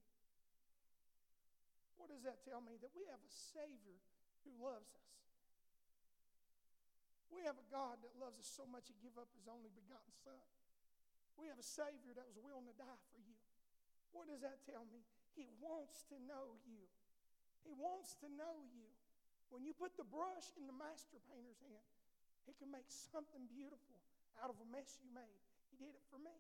What 2.02 2.10
does 2.10 2.26
that 2.26 2.42
tell 2.42 2.66
me? 2.66 2.82
That 2.82 2.90
we 2.98 3.06
have 3.14 3.22
a 3.22 3.34
Savior 3.54 4.00
who 4.42 4.52
loves 4.58 4.90
us. 4.98 5.12
We 7.30 7.46
have 7.46 7.56
a 7.56 7.68
God 7.70 8.02
that 8.04 8.14
loves 8.18 8.42
us 8.42 8.50
so 8.50 8.66
much 8.68 8.90
he 8.92 8.98
gave 9.00 9.16
up 9.16 9.30
his 9.38 9.48
only 9.48 9.72
begotten 9.72 10.12
Son. 10.26 10.42
We 11.40 11.48
have 11.48 11.62
a 11.62 11.66
Savior 11.66 12.12
that 12.18 12.28
was 12.28 12.36
willing 12.42 12.68
to 12.68 12.76
die 12.76 13.02
for 13.14 13.22
you. 13.24 13.38
What 14.12 14.28
does 14.28 14.44
that 14.44 14.60
tell 14.68 14.84
me? 14.92 15.00
He 15.32 15.48
wants 15.64 16.04
to 16.12 16.20
know 16.28 16.60
you. 16.68 16.84
He 17.64 17.72
wants 17.72 18.20
to 18.20 18.28
know 18.28 18.68
you. 18.76 18.91
When 19.52 19.68
you 19.68 19.76
put 19.76 20.00
the 20.00 20.08
brush 20.08 20.48
in 20.56 20.64
the 20.66 20.74
master 20.74 21.20
painter's 21.28 21.60
hand, 21.68 21.92
he 22.48 22.56
can 22.56 22.72
make 22.72 22.88
something 22.88 23.46
beautiful 23.52 24.00
out 24.40 24.48
of 24.48 24.58
a 24.64 24.68
mess 24.72 24.98
you 25.04 25.12
made. 25.12 25.44
He 25.70 25.76
did 25.76 25.92
it 25.92 26.06
for 26.08 26.18
me. 26.18 26.34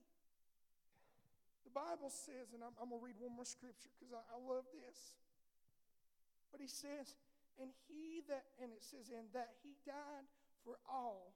The 1.67 1.75
Bible 1.75 2.09
says, 2.09 2.55
and 2.55 2.63
I'm, 2.63 2.73
I'm 2.79 2.89
going 2.89 3.03
to 3.03 3.05
read 3.05 3.19
one 3.19 3.35
more 3.35 3.47
scripture 3.47 3.91
because 3.95 4.15
I, 4.15 4.23
I 4.31 4.39
love 4.39 4.65
this. 4.71 5.19
But 6.49 6.63
he 6.63 6.71
says, 6.71 7.15
and 7.59 7.71
he 7.87 8.23
that, 8.31 8.47
and 8.59 8.71
it 8.71 8.83
says, 8.83 9.11
and 9.11 9.27
that 9.35 9.59
he 9.61 9.75
died 9.83 10.27
for 10.63 10.79
all, 10.87 11.35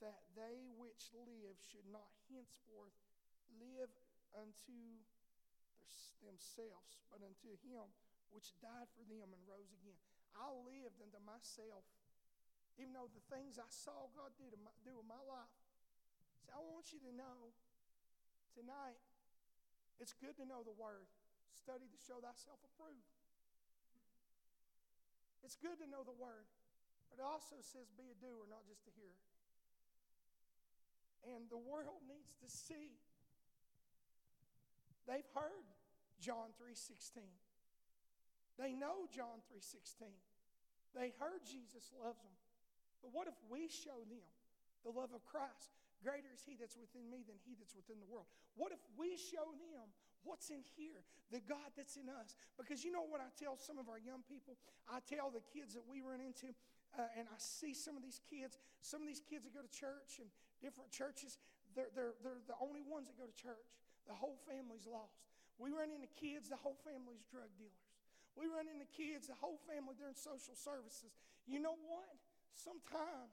that 0.00 0.22
they 0.38 0.70
which 0.78 1.10
live 1.14 1.58
should 1.66 1.86
not 1.90 2.08
henceforth 2.30 2.94
live 3.58 3.90
unto 4.34 4.80
themselves, 6.22 7.00
but 7.10 7.22
unto 7.22 7.54
him 7.64 7.86
which 8.34 8.54
died 8.62 8.90
for 8.94 9.04
them 9.06 9.30
and 9.30 9.40
rose 9.46 9.70
again. 9.70 9.98
I 10.36 10.48
lived 10.66 11.00
unto 11.00 11.20
myself, 11.24 11.84
even 12.76 12.92
though 12.92 13.08
the 13.10 13.24
things 13.32 13.56
I 13.56 13.68
saw 13.72 14.12
God 14.12 14.36
in 14.38 14.60
my, 14.60 14.72
do 14.84 15.00
in 15.00 15.08
my 15.08 15.20
life. 15.24 15.56
So 16.44 16.54
I 16.54 16.60
want 16.60 16.92
you 16.92 17.00
to 17.02 17.12
know 17.12 17.54
tonight, 18.52 19.00
it's 19.98 20.12
good 20.12 20.36
to 20.38 20.44
know 20.44 20.60
the 20.62 20.76
word. 20.76 21.08
Study 21.56 21.88
to 21.88 21.98
show 21.98 22.20
thyself 22.20 22.60
approved. 22.62 23.16
It's 25.40 25.56
good 25.56 25.80
to 25.80 25.88
know 25.88 26.04
the 26.04 26.14
word, 26.14 26.46
but 27.08 27.22
it 27.22 27.26
also 27.26 27.62
says 27.64 27.88
be 27.96 28.12
a 28.12 28.18
doer, 28.18 28.44
not 28.50 28.66
just 28.68 28.84
a 28.86 28.92
hearer. 28.92 29.22
And 31.26 31.48
the 31.50 31.58
world 31.58 32.04
needs 32.06 32.34
to 32.44 32.48
see 32.50 33.00
They've 35.06 35.30
heard 35.34 35.66
John 36.20 36.52
3:16. 36.58 37.22
They 38.58 38.72
know 38.72 39.06
John 39.12 39.42
3:16. 39.52 40.12
They 40.94 41.12
heard 41.20 41.44
Jesus 41.44 41.92
loves 41.92 42.22
them. 42.22 42.32
But 43.02 43.12
what 43.12 43.28
if 43.28 43.36
we 43.48 43.68
show 43.68 44.04
them 44.08 44.24
the 44.82 44.90
love 44.90 45.12
of 45.12 45.24
Christ? 45.24 45.76
Greater 46.02 46.28
is 46.32 46.44
he 46.44 46.56
that's 46.56 46.76
within 46.76 47.08
me 47.08 47.24
than 47.24 47.36
he 47.44 47.54
that's 47.56 47.76
within 47.76 48.00
the 48.00 48.08
world. 48.08 48.26
What 48.56 48.72
if 48.72 48.80
we 48.96 49.16
show 49.16 49.44
them 49.56 49.92
what's 50.24 50.50
in 50.50 50.64
here, 50.76 51.04
the 51.30 51.40
God 51.40 51.72
that's 51.76 51.96
in 51.96 52.08
us? 52.08 52.34
Because 52.56 52.84
you 52.84 52.92
know 52.92 53.04
what 53.04 53.20
I 53.20 53.30
tell 53.36 53.56
some 53.56 53.78
of 53.78 53.88
our 53.88 54.00
young 54.00 54.24
people? 54.24 54.56
I 54.88 55.00
tell 55.04 55.30
the 55.30 55.44
kids 55.52 55.72
that 55.76 55.84
we 55.88 56.00
run 56.00 56.20
into, 56.20 56.52
uh, 56.96 57.08
and 57.16 57.28
I 57.28 57.38
see 57.38 57.72
some 57.72 57.96
of 57.96 58.02
these 58.02 58.20
kids, 58.28 58.58
some 58.80 59.00
of 59.00 59.08
these 59.08 59.22
kids 59.24 59.44
that 59.44 59.54
go 59.54 59.64
to 59.64 59.72
church 59.72 60.20
and 60.20 60.28
different 60.60 60.90
churches, 60.90 61.38
they're, 61.76 61.92
they're, 61.94 62.16
they're 62.24 62.44
the 62.48 62.58
only 62.60 62.82
ones 62.84 63.08
that 63.08 63.16
go 63.16 63.28
to 63.28 63.36
church. 63.36 63.68
The 64.08 64.16
whole 64.16 64.36
family's 64.48 64.86
lost. 64.86 65.16
We 65.56 65.72
run 65.72 65.88
into 65.88 66.08
kids, 66.16 66.48
the 66.48 66.60
whole 66.60 66.76
family's 66.84 67.24
drug 67.28 67.48
dealers. 67.56 67.85
We 68.36 68.46
run 68.46 68.68
into 68.68 68.84
kids, 68.92 69.32
the 69.32 69.38
whole 69.40 69.58
family, 69.64 69.96
they're 69.96 70.12
in 70.12 70.18
social 70.18 70.54
services. 70.54 71.16
You 71.48 71.58
know 71.58 71.80
what? 71.88 72.12
Sometimes 72.52 73.32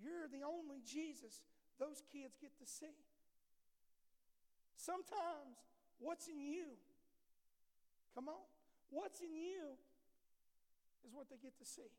you're 0.00 0.28
the 0.32 0.44
only 0.44 0.80
Jesus 0.84 1.44
those 1.78 2.00
kids 2.12 2.36
get 2.40 2.56
to 2.58 2.66
see. 2.66 2.96
Sometimes 4.76 5.60
what's 6.00 6.28
in 6.28 6.40
you, 6.40 6.72
come 8.14 8.28
on, 8.28 8.44
what's 8.88 9.20
in 9.20 9.32
you 9.36 9.76
is 11.04 11.12
what 11.12 11.28
they 11.28 11.36
get 11.36 11.56
to 11.58 11.66
see, 11.68 11.92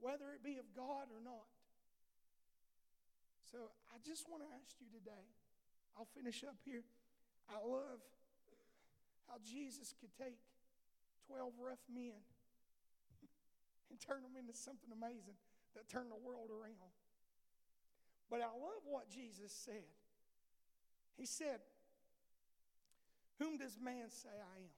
whether 0.00 0.32
it 0.32 0.44
be 0.44 0.56
of 0.56 0.68
God 0.76 1.12
or 1.12 1.20
not. 1.20 1.48
So 3.52 3.72
I 3.92 3.96
just 4.04 4.28
want 4.28 4.44
to 4.44 4.48
ask 4.60 4.76
you 4.80 4.88
today 4.92 5.24
I'll 5.96 6.08
finish 6.14 6.44
up 6.44 6.54
here. 6.64 6.84
I 7.50 7.58
love 7.58 7.98
how 9.26 9.36
Jesus 9.42 9.92
could 9.98 10.14
take 10.14 10.38
12 11.28 11.52
rough 11.60 11.84
men 11.92 12.16
and 13.92 14.00
turn 14.00 14.24
them 14.24 14.34
into 14.34 14.56
something 14.56 14.88
amazing 14.90 15.36
that 15.76 15.86
turned 15.88 16.10
the 16.10 16.18
world 16.18 16.48
around. 16.48 16.92
But 18.32 18.40
I 18.40 18.50
love 18.52 18.84
what 18.84 19.08
Jesus 19.08 19.52
said. 19.52 19.88
He 21.16 21.24
said, 21.24 21.60
Whom 23.38 23.56
does 23.56 23.78
man 23.80 24.10
say 24.10 24.32
I 24.32 24.56
am? 24.64 24.76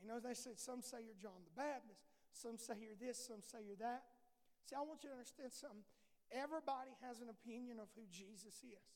You 0.00 0.08
know, 0.08 0.20
they 0.20 0.34
said, 0.34 0.58
Some 0.58 0.82
say 0.82 1.04
you're 1.04 1.18
John 1.20 1.40
the 1.44 1.54
Baptist, 1.54 2.02
some 2.32 2.58
say 2.58 2.74
you're 2.80 2.98
this, 2.98 3.16
some 3.16 3.40
say 3.40 3.64
you're 3.64 3.80
that. 3.80 4.04
See, 4.68 4.76
I 4.76 4.82
want 4.82 5.02
you 5.02 5.10
to 5.10 5.16
understand 5.16 5.52
something. 5.52 5.84
Everybody 6.32 6.96
has 7.04 7.20
an 7.20 7.28
opinion 7.28 7.76
of 7.78 7.92
who 7.92 8.08
Jesus 8.08 8.56
is. 8.64 8.88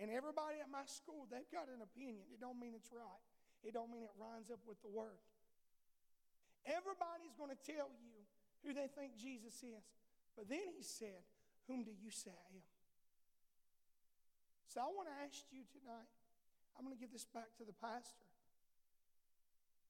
And 0.00 0.08
everybody 0.08 0.62
at 0.62 0.70
my 0.70 0.86
school, 0.88 1.28
they've 1.28 1.50
got 1.52 1.68
an 1.68 1.84
opinion. 1.84 2.24
It 2.32 2.40
don't 2.40 2.56
mean 2.56 2.72
it's 2.72 2.88
right. 2.88 3.24
It 3.62 3.76
don't 3.76 3.92
mean 3.92 4.04
it 4.04 4.16
lines 4.16 4.48
up 4.48 4.60
with 4.64 4.80
the 4.80 4.88
word. 4.88 5.20
Everybody's 6.64 7.36
going 7.36 7.52
to 7.52 7.60
tell 7.60 7.92
you 8.00 8.16
who 8.64 8.72
they 8.72 8.88
think 8.92 9.16
Jesus 9.16 9.60
is. 9.64 9.84
But 10.36 10.48
then 10.48 10.64
he 10.72 10.84
said, 10.84 11.24
Whom 11.68 11.84
do 11.84 11.92
you 11.92 12.08
say 12.12 12.32
I 12.32 12.50
am? 12.56 12.64
So 14.70 14.80
I 14.80 14.88
want 14.88 15.10
to 15.10 15.16
ask 15.26 15.44
you 15.50 15.66
tonight, 15.66 16.08
I'm 16.78 16.86
going 16.86 16.94
to 16.94 17.02
give 17.02 17.10
this 17.10 17.26
back 17.26 17.50
to 17.58 17.66
the 17.66 17.74
pastor. 17.74 18.28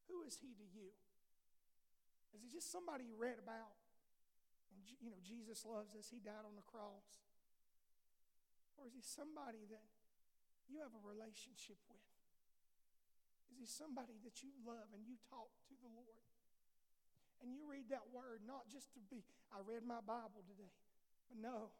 Who 0.08 0.26
is 0.26 0.40
he 0.40 0.50
to 0.56 0.66
you? 0.74 0.90
Is 2.34 2.42
he 2.42 2.50
just 2.50 2.72
somebody 2.72 3.06
you 3.06 3.14
read 3.14 3.38
about? 3.38 3.76
And, 4.74 4.82
you 4.98 5.10
know, 5.12 5.20
Jesus 5.22 5.62
loves 5.62 5.94
us, 5.94 6.10
he 6.10 6.18
died 6.18 6.42
on 6.42 6.58
the 6.58 6.66
cross. 6.66 7.22
Or 8.78 8.88
is 8.88 8.94
he 8.96 9.04
somebody 9.04 9.68
that 9.70 9.86
you 10.66 10.80
have 10.80 10.90
a 10.96 11.02
relationship 11.04 11.78
with? 11.86 12.09
Is 13.50 13.58
he 13.58 13.66
somebody 13.66 14.14
that 14.22 14.40
you 14.46 14.54
love 14.62 14.88
and 14.94 15.02
you 15.02 15.18
talk 15.26 15.50
to 15.66 15.74
the 15.82 15.90
Lord? 15.90 16.24
And 17.42 17.50
you 17.50 17.64
read 17.66 17.88
that 17.90 18.06
word 18.12 18.44
not 18.46 18.68
just 18.70 18.92
to 18.94 19.00
be, 19.08 19.24
I 19.50 19.64
read 19.64 19.82
my 19.82 20.04
Bible 20.04 20.44
today, 20.44 20.76
but 21.26 21.40
no, 21.40 21.72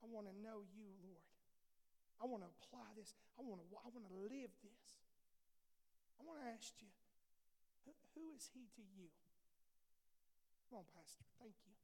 I 0.00 0.06
want 0.08 0.30
to 0.30 0.34
know 0.40 0.64
you, 0.72 0.88
Lord. 1.04 1.26
I 2.22 2.28
want 2.28 2.44
to 2.44 2.50
apply 2.60 2.86
this. 2.94 3.16
I 3.34 3.42
want 3.42 3.60
to, 3.60 3.66
I 3.80 3.88
want 3.90 4.06
to 4.06 4.16
live 4.30 4.52
this. 4.62 4.86
I 6.16 6.24
want 6.24 6.44
to 6.44 6.46
ask 6.52 6.76
you, 6.78 6.92
who, 7.88 7.92
who 8.14 8.24
is 8.36 8.48
he 8.52 8.68
to 8.76 8.84
you? 8.94 9.08
Come 10.68 10.84
on, 10.84 10.86
Pastor. 10.94 11.24
Thank 11.40 11.56
you. 11.66 11.79